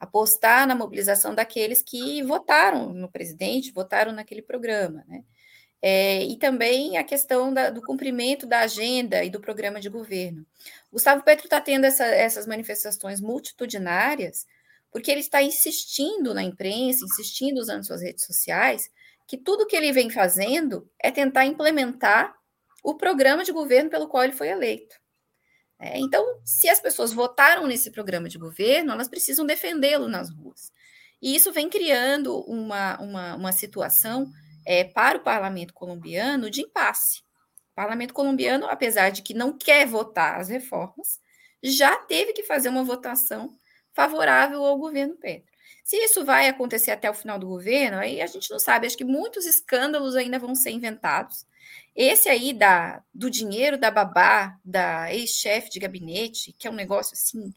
[0.00, 5.22] apostar na mobilização daqueles que votaram no presidente, votaram naquele programa, né?
[5.80, 10.44] É, e também a questão da, do cumprimento da agenda e do programa de governo.
[10.92, 14.46] Gustavo Petro está tendo essa, essas manifestações multitudinárias
[14.92, 18.90] porque ele está insistindo na imprensa, insistindo usando suas redes sociais,
[19.26, 22.34] que tudo que ele vem fazendo é tentar implementar
[22.84, 24.94] o programa de governo pelo qual ele foi eleito.
[25.78, 30.70] É, então, se as pessoas votaram nesse programa de governo, elas precisam defendê-lo nas ruas.
[31.20, 34.30] E isso vem criando uma, uma, uma situação
[34.66, 37.20] é, para o parlamento colombiano de impasse.
[37.72, 41.18] O parlamento colombiano, apesar de que não quer votar as reformas,
[41.62, 43.56] já teve que fazer uma votação
[43.94, 45.52] favorável ao governo Petro.
[45.84, 48.86] Se isso vai acontecer até o final do governo, aí a gente não sabe.
[48.86, 51.44] Acho que muitos escândalos ainda vão ser inventados.
[51.94, 57.14] Esse aí da, do dinheiro da babá, da ex-chefe de gabinete, que é um negócio
[57.14, 57.52] assim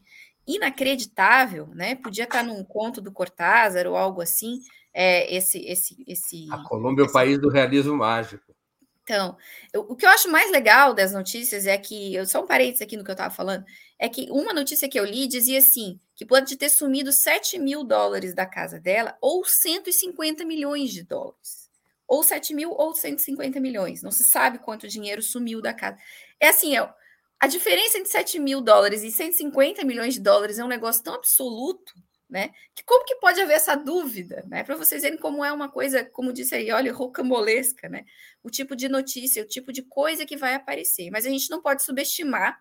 [0.46, 1.94] inacreditável, né?
[1.94, 4.60] Podia estar num conto do Cortázar ou algo assim.
[4.92, 6.46] É, esse, esse, esse.
[6.50, 8.54] A Colômbia é o país do realismo mágico.
[9.02, 9.36] Então,
[9.72, 12.82] eu, o que eu acho mais legal das notícias é que, eu, só um parênteses
[12.82, 13.64] aqui no que eu estava falando,
[13.98, 17.84] é que uma notícia que eu li dizia assim, que pode ter sumido 7 mil
[17.84, 21.70] dólares da casa dela, ou 150 milhões de dólares.
[22.06, 24.02] Ou 7 mil ou 150 milhões.
[24.02, 25.98] Não se sabe quanto dinheiro sumiu da casa.
[26.38, 26.94] É assim, é,
[27.40, 31.14] a diferença entre 7 mil dólares e 150 milhões de dólares é um negócio tão
[31.14, 31.92] absoluto
[32.28, 32.50] né?
[32.74, 34.64] Que como que pode haver essa dúvida, né?
[34.64, 38.04] Para vocês verem como é uma coisa, como disse aí, olha, rocambolesca, né?
[38.42, 41.10] O tipo de notícia, o tipo de coisa que vai aparecer.
[41.10, 42.60] Mas a gente não pode subestimar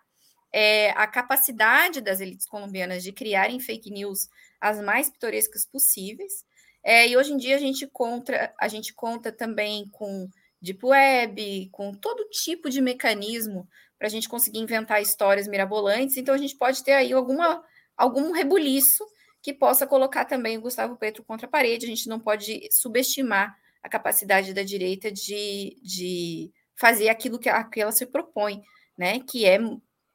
[0.58, 4.30] é, a capacidade das elites colombianas de criarem fake news
[4.62, 6.46] as mais pitorescas possíveis.
[6.82, 10.30] É, e hoje em dia a gente conta, a gente conta também com
[10.62, 13.68] deep web, com todo tipo de mecanismo
[14.00, 16.16] para a gente conseguir inventar histórias mirabolantes.
[16.16, 17.62] Então a gente pode ter aí alguma
[17.98, 19.06] algum rebuliço
[19.42, 21.86] que possa colocar também o Gustavo Petro contra a parede.
[21.86, 23.54] A gente não pode subestimar
[23.84, 28.62] a capacidade da direita de, de fazer aquilo que, que ela se propõe,
[28.98, 29.20] né?
[29.20, 29.60] Que é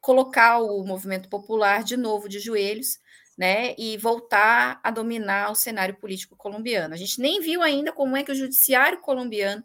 [0.01, 2.99] colocar o movimento popular de novo de joelhos,
[3.37, 3.75] né?
[3.77, 6.93] E voltar a dominar o cenário político colombiano.
[6.93, 9.63] A gente nem viu ainda como é que o judiciário colombiano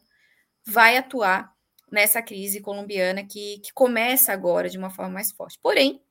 [0.64, 1.52] vai atuar
[1.90, 5.58] nessa crise colombiana que, que começa agora de uma forma mais forte.
[5.62, 6.02] Porém,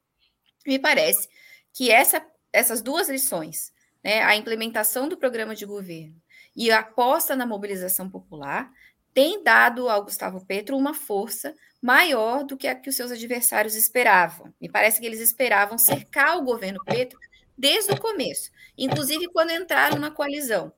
[0.65, 1.29] me parece
[1.73, 6.15] que essa essas duas lições, né, a implementação do programa de governo
[6.55, 8.71] e a aposta na mobilização popular,
[9.15, 13.73] tem dado ao Gustavo Petro uma força maior do que a que os seus adversários
[13.73, 14.53] esperavam.
[14.59, 17.17] Me parece que eles esperavam cercar o governo Petro
[17.57, 20.73] desde o começo, inclusive quando entraram na coalizão.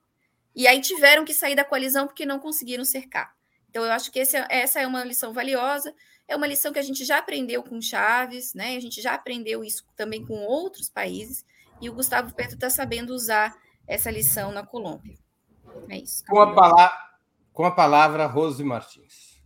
[0.56, 3.36] E aí tiveram que sair da coalizão porque não conseguiram cercar.
[3.70, 5.94] Então, eu acho que esse, essa é uma lição valiosa,
[6.28, 8.76] é uma lição que a gente já aprendeu com Chaves, né?
[8.76, 11.44] A gente já aprendeu isso também com outros países.
[11.82, 13.56] E o Gustavo Petro está sabendo usar
[13.88, 15.18] essa lição na Colômbia.
[15.90, 16.24] É isso.
[16.28, 17.07] Com a, palavra,
[17.58, 19.42] com a palavra, Rose Martins.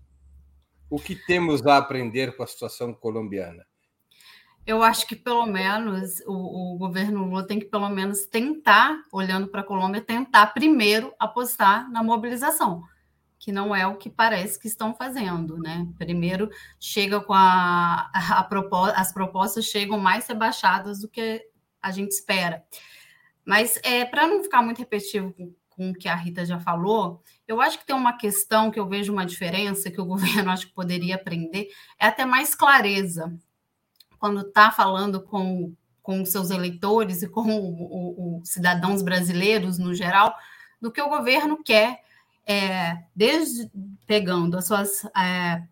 [0.89, 3.65] O que temos a aprender com a situação colombiana?
[4.67, 9.47] Eu acho que pelo menos o, o, governo Lula tem que pelo menos tentar, olhando
[9.47, 12.83] para a Colômbia, tentar primeiro apostar na mobilização,
[13.39, 15.87] que não é o que parece que estão fazendo, né?
[15.97, 16.49] Primeiro
[16.81, 21.41] chega com a, a, a as propostas chegam mais rebaixadas do que
[21.81, 22.61] a gente espera.
[23.45, 27.23] Mas é, para não ficar muito repetitivo com, com o que a Rita já falou,
[27.51, 30.67] eu acho que tem uma questão que eu vejo uma diferença que o governo acho
[30.67, 31.67] que poderia aprender,
[31.99, 33.33] é até mais clareza.
[34.17, 40.33] Quando está falando com, com seus eleitores e com os cidadãos brasileiros no geral,
[40.79, 42.01] do que o governo quer
[42.45, 43.69] é, desde
[44.07, 45.63] pegando as suas é,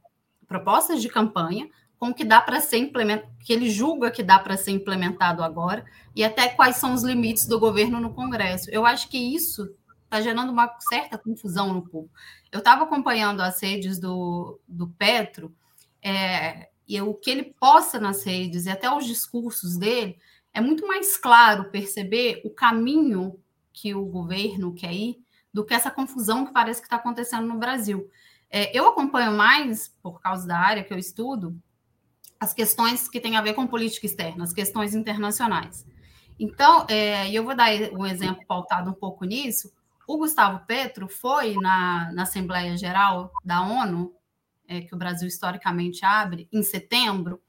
[0.47, 4.39] propostas de campanha, com o que dá para ser implementado, que ele julga que dá
[4.39, 8.69] para ser implementado agora, e até quais são os limites do governo no Congresso.
[8.71, 9.69] Eu acho que isso
[10.09, 12.09] está gerando uma certa confusão no povo.
[12.51, 15.55] Eu estava acompanhando as redes do, do Petro,
[16.01, 20.17] é, e o que ele posta nas redes e até os discursos dele,
[20.51, 23.39] é muito mais claro perceber o caminho
[23.71, 27.59] que o governo quer ir do que essa confusão que parece que está acontecendo no
[27.59, 28.09] Brasil.
[28.49, 31.55] É, eu acompanho mais, por causa da área que eu estudo,
[32.39, 35.85] as questões que têm a ver com política externa, as questões internacionais.
[36.39, 39.71] Então, é, eu vou dar um exemplo pautado um pouco nisso.
[40.09, 44.11] O Gustavo Petro foi na, na Assembleia Geral da ONU,
[44.67, 47.39] é, que o Brasil historicamente abre, em setembro,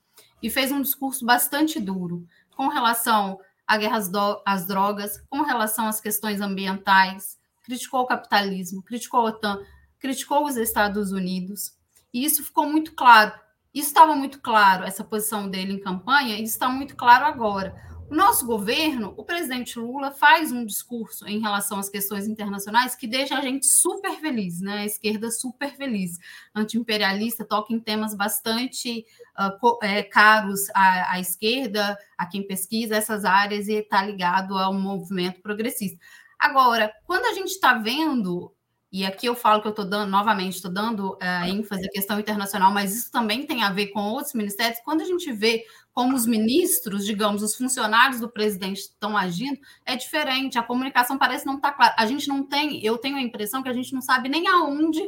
[0.43, 3.99] e fez um discurso bastante duro com relação à guerra
[4.45, 9.65] às drogas, com relação às questões ambientais, criticou o capitalismo, criticou a OTAN,
[9.99, 11.75] criticou os Estados Unidos,
[12.13, 13.33] e isso ficou muito claro.
[13.73, 17.75] Isso estava muito claro, essa posição dele em campanha, e está muito claro agora.
[18.11, 23.07] O nosso governo, o presidente Lula, faz um discurso em relação às questões internacionais que
[23.07, 24.79] deixa a gente super feliz, né?
[24.79, 26.19] A esquerda super feliz,
[26.53, 29.07] anti-imperialista, toca em temas bastante
[29.39, 34.75] uh, é, caros à, à, esquerda, a quem pesquisa essas áreas e está ligado ao
[34.75, 35.97] movimento progressista.
[36.37, 38.53] Agora, quando a gente está vendo
[38.93, 42.19] e aqui eu falo que eu estou dando, novamente, estou dando uh, ênfase à questão
[42.19, 44.81] internacional, mas isso também tem a ver com outros ministérios.
[44.85, 49.97] Quando a gente vê como os ministros, digamos, os funcionários do presidente estão agindo, é
[49.97, 50.59] diferente.
[50.59, 51.95] A comunicação parece não estar tá clara.
[51.99, 55.03] A gente não tem, eu tenho a impressão que a gente não sabe nem aonde,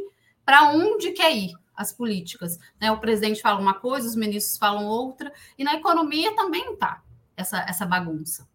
[0.45, 2.59] para onde quer ir as políticas.
[2.81, 2.91] Né?
[2.91, 7.03] O presidente fala uma coisa, os ministros falam outra, e na economia também está
[7.37, 8.51] essa, essa bagunça.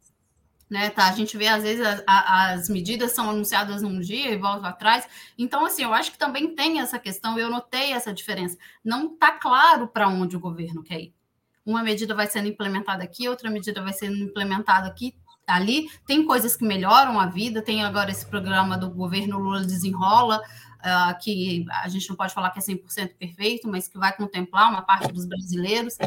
[0.69, 1.07] Né, tá?
[1.07, 4.65] A gente vê, às vezes, a, a, as medidas são anunciadas num dia e voltam
[4.65, 5.07] atrás.
[5.37, 8.57] Então, assim, eu acho que também tem essa questão, eu notei essa diferença.
[8.83, 11.16] Não está claro para onde o governo quer ir.
[11.67, 15.13] Uma medida vai sendo implementada aqui, outra medida vai sendo implementada aqui,
[15.45, 15.89] ali.
[16.05, 21.19] Tem coisas que melhoram a vida, tem agora esse programa do governo Lula Desenrola, uh,
[21.21, 24.81] que a gente não pode falar que é 100% perfeito, mas que vai contemplar uma
[24.81, 25.97] parte dos brasileiros.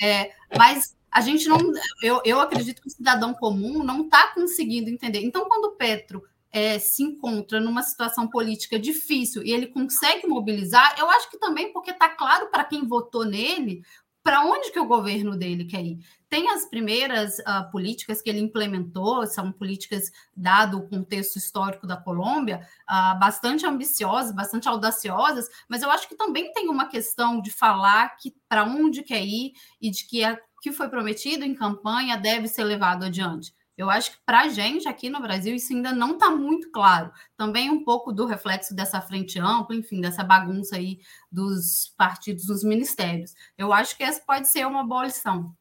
[0.00, 1.58] É, mas a gente não.
[2.00, 5.20] Eu, eu acredito que o cidadão comum não está conseguindo entender.
[5.24, 10.96] Então, quando o Petro é, se encontra numa situação política difícil e ele consegue mobilizar,
[10.98, 13.82] eu acho que também porque está claro para quem votou nele
[14.22, 15.98] para onde que o governo dele quer ir.
[16.28, 21.96] Tem as primeiras uh, políticas que ele implementou, são políticas, dado o contexto histórico da
[21.96, 27.50] Colômbia, uh, bastante ambiciosas, bastante audaciosas, mas eu acho que também tem uma questão de
[27.50, 32.16] falar que para onde quer ir e de que a que foi prometido em campanha
[32.16, 33.54] deve ser levado adiante.
[33.78, 37.12] Eu acho que para a gente aqui no Brasil isso ainda não está muito claro.
[37.36, 40.98] Também um pouco do reflexo dessa frente ampla, enfim, dessa bagunça aí
[41.30, 43.36] dos partidos dos ministérios.
[43.56, 45.54] Eu acho que essa pode ser uma boa lição.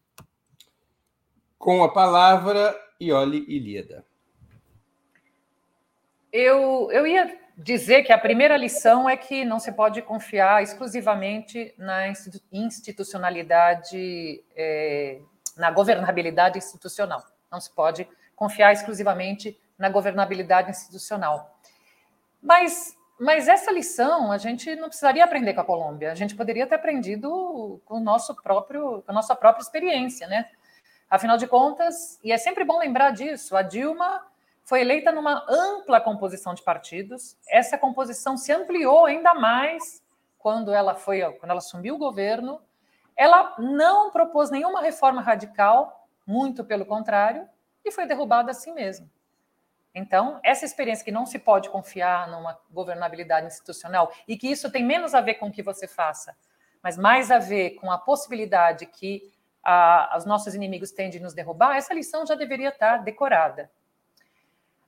[1.59, 4.03] Com a palavra, Ioli Ilíada.
[6.33, 11.71] Eu, eu ia dizer que a primeira lição é que não se pode confiar exclusivamente
[11.77, 12.11] na
[12.51, 15.19] institucionalidade, é,
[15.55, 17.23] na governabilidade institucional.
[17.51, 21.57] Não se pode confiar exclusivamente na governabilidade institucional.
[22.41, 26.11] Mas, mas essa lição a gente não precisaria aprender com a Colômbia.
[26.11, 30.49] A gente poderia ter aprendido com o nosso próprio, com a nossa própria experiência, né?
[31.09, 34.25] Afinal de contas, e é sempre bom lembrar disso, a Dilma
[34.67, 37.37] foi eleita numa ampla composição de partidos.
[37.47, 40.03] Essa composição se ampliou ainda mais
[40.37, 42.61] quando ela foi, quando ela assumiu o governo.
[43.15, 47.47] Ela não propôs nenhuma reforma radical, muito pelo contrário,
[47.83, 49.09] e foi derrubada assim mesmo.
[49.95, 54.85] Então, essa experiência que não se pode confiar numa governabilidade institucional e que isso tem
[54.85, 56.37] menos a ver com o que você faça,
[56.83, 61.33] mas mais a ver com a possibilidade que a, os nossos inimigos têm de nos
[61.33, 63.71] derrubar, essa lição já deveria estar decorada.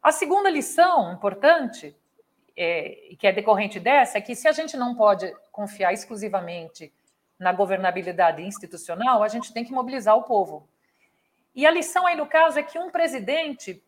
[0.01, 1.95] A segunda lição importante,
[2.55, 6.93] é, que é decorrente dessa, é que se a gente não pode confiar exclusivamente
[7.37, 10.69] na governabilidade institucional, a gente tem que mobilizar o povo.
[11.59, 13.83] E a lição aí, no caso, é que um presidente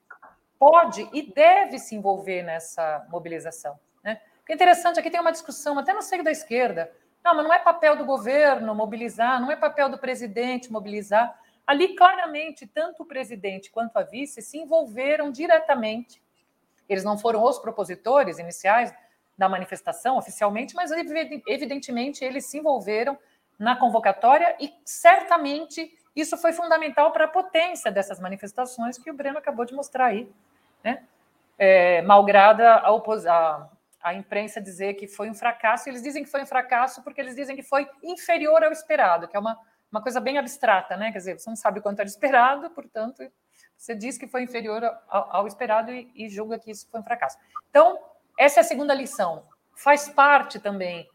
[0.59, 3.80] pode e deve se envolver nessa mobilização.
[4.03, 4.19] Né?
[4.45, 6.91] Que é interessante aqui tem uma discussão, até no seio da esquerda.
[7.24, 11.34] Não, mas não é papel do governo mobilizar, não é papel do presidente mobilizar.
[11.65, 16.22] Ali, claramente, tanto o presidente quanto a vice se envolveram diretamente.
[16.89, 18.93] Eles não foram os propositores iniciais
[19.38, 20.91] da manifestação oficialmente, mas
[21.47, 23.17] evidentemente eles se envolveram
[23.57, 29.38] na convocatória e certamente isso foi fundamental para a potência dessas manifestações que o Breno
[29.38, 30.32] acabou de mostrar aí,
[30.84, 31.03] né?
[31.57, 33.70] É, malgrada a, a,
[34.01, 37.36] a imprensa dizer que foi um fracasso, eles dizem que foi um fracasso porque eles
[37.36, 39.57] dizem que foi inferior ao esperado, que é uma,
[39.91, 41.12] uma coisa bem abstrata, né?
[41.12, 43.24] Quer dizer, você não sabe quanto era esperado, portanto,
[43.78, 47.03] você diz que foi inferior ao, ao esperado e, e julga que isso foi um
[47.03, 47.38] fracasso.
[47.70, 47.99] Então,
[48.38, 49.43] essa é a segunda lição.
[49.76, 51.07] Faz parte também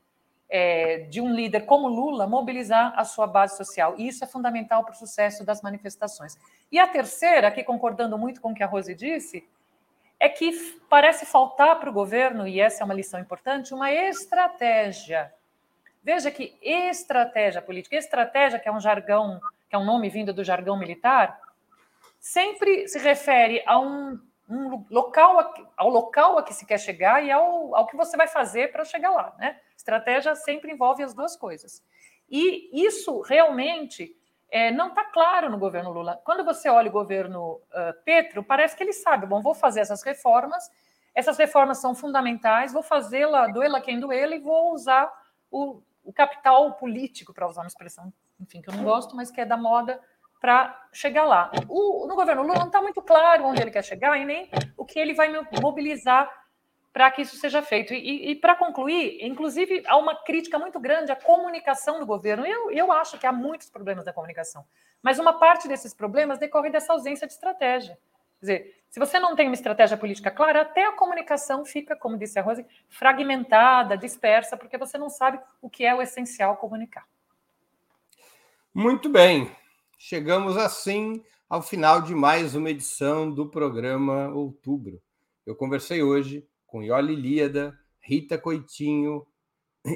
[0.49, 3.95] é, de um líder como Lula mobilizar a sua base social.
[3.99, 6.37] E isso é fundamental para o sucesso das manifestações.
[6.71, 9.47] E a terceira, aqui concordando muito com o que a Rose disse,
[10.19, 15.33] é que parece faltar para o governo, e essa é uma lição importante, uma estratégia.
[16.03, 20.45] Veja que estratégia política, estratégia, que é um jargão, que é um nome vindo do
[20.45, 21.39] jargão militar,
[22.19, 24.19] sempre se refere a um,
[24.49, 28.29] um local, ao local a que se quer chegar e ao, ao que você vai
[28.29, 29.35] fazer para chegar lá.
[29.39, 29.61] Né?
[29.87, 31.81] Estratégia sempre envolve as duas coisas.
[32.29, 34.17] E isso realmente
[34.51, 36.21] é, não está claro no governo Lula.
[36.25, 40.03] Quando você olha o governo uh, Petro, parece que ele sabe, bom, vou fazer essas
[40.03, 40.69] reformas,
[41.15, 45.09] essas reformas são fundamentais, vou fazê-la, doê-la quem doê-la, e vou usar
[45.53, 49.41] o, o capital político, para usar uma expressão, enfim, que eu não gosto, mas que
[49.41, 50.01] é da moda,
[50.41, 51.53] para chegar lá.
[51.69, 54.85] O, no governo Lula não está muito claro onde ele quer chegar e nem o
[54.85, 55.31] que ele vai
[55.63, 56.29] mobilizar
[56.97, 57.93] para que isso seja feito.
[57.93, 62.47] E, e para concluir, inclusive, há uma crítica muito grande à comunicação do governo.
[62.47, 64.65] Eu, eu acho que há muitos problemas da comunicação,
[65.03, 67.99] mas uma parte desses problemas decorre dessa ausência de estratégia.
[68.41, 72.17] Quer dizer, se você não tem uma estratégia política clara, até a comunicação fica, como
[72.17, 77.07] disse a Rose, fragmentada, dispersa, porque você não sabe o que é o essencial comunicar.
[78.73, 79.55] Muito bem.
[79.99, 84.99] Chegamos assim ao final de mais uma edição do programa Outubro.
[85.45, 89.27] Eu conversei hoje com Ioli Líada, Rita Coitinho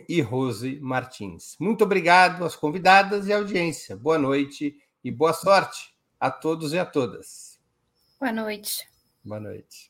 [0.09, 1.57] e Rose Martins.
[1.59, 3.97] Muito obrigado às convidadas e à audiência.
[3.97, 7.59] Boa noite e boa sorte a todos e a todas.
[8.19, 8.89] Boa noite.
[9.25, 9.90] Boa noite.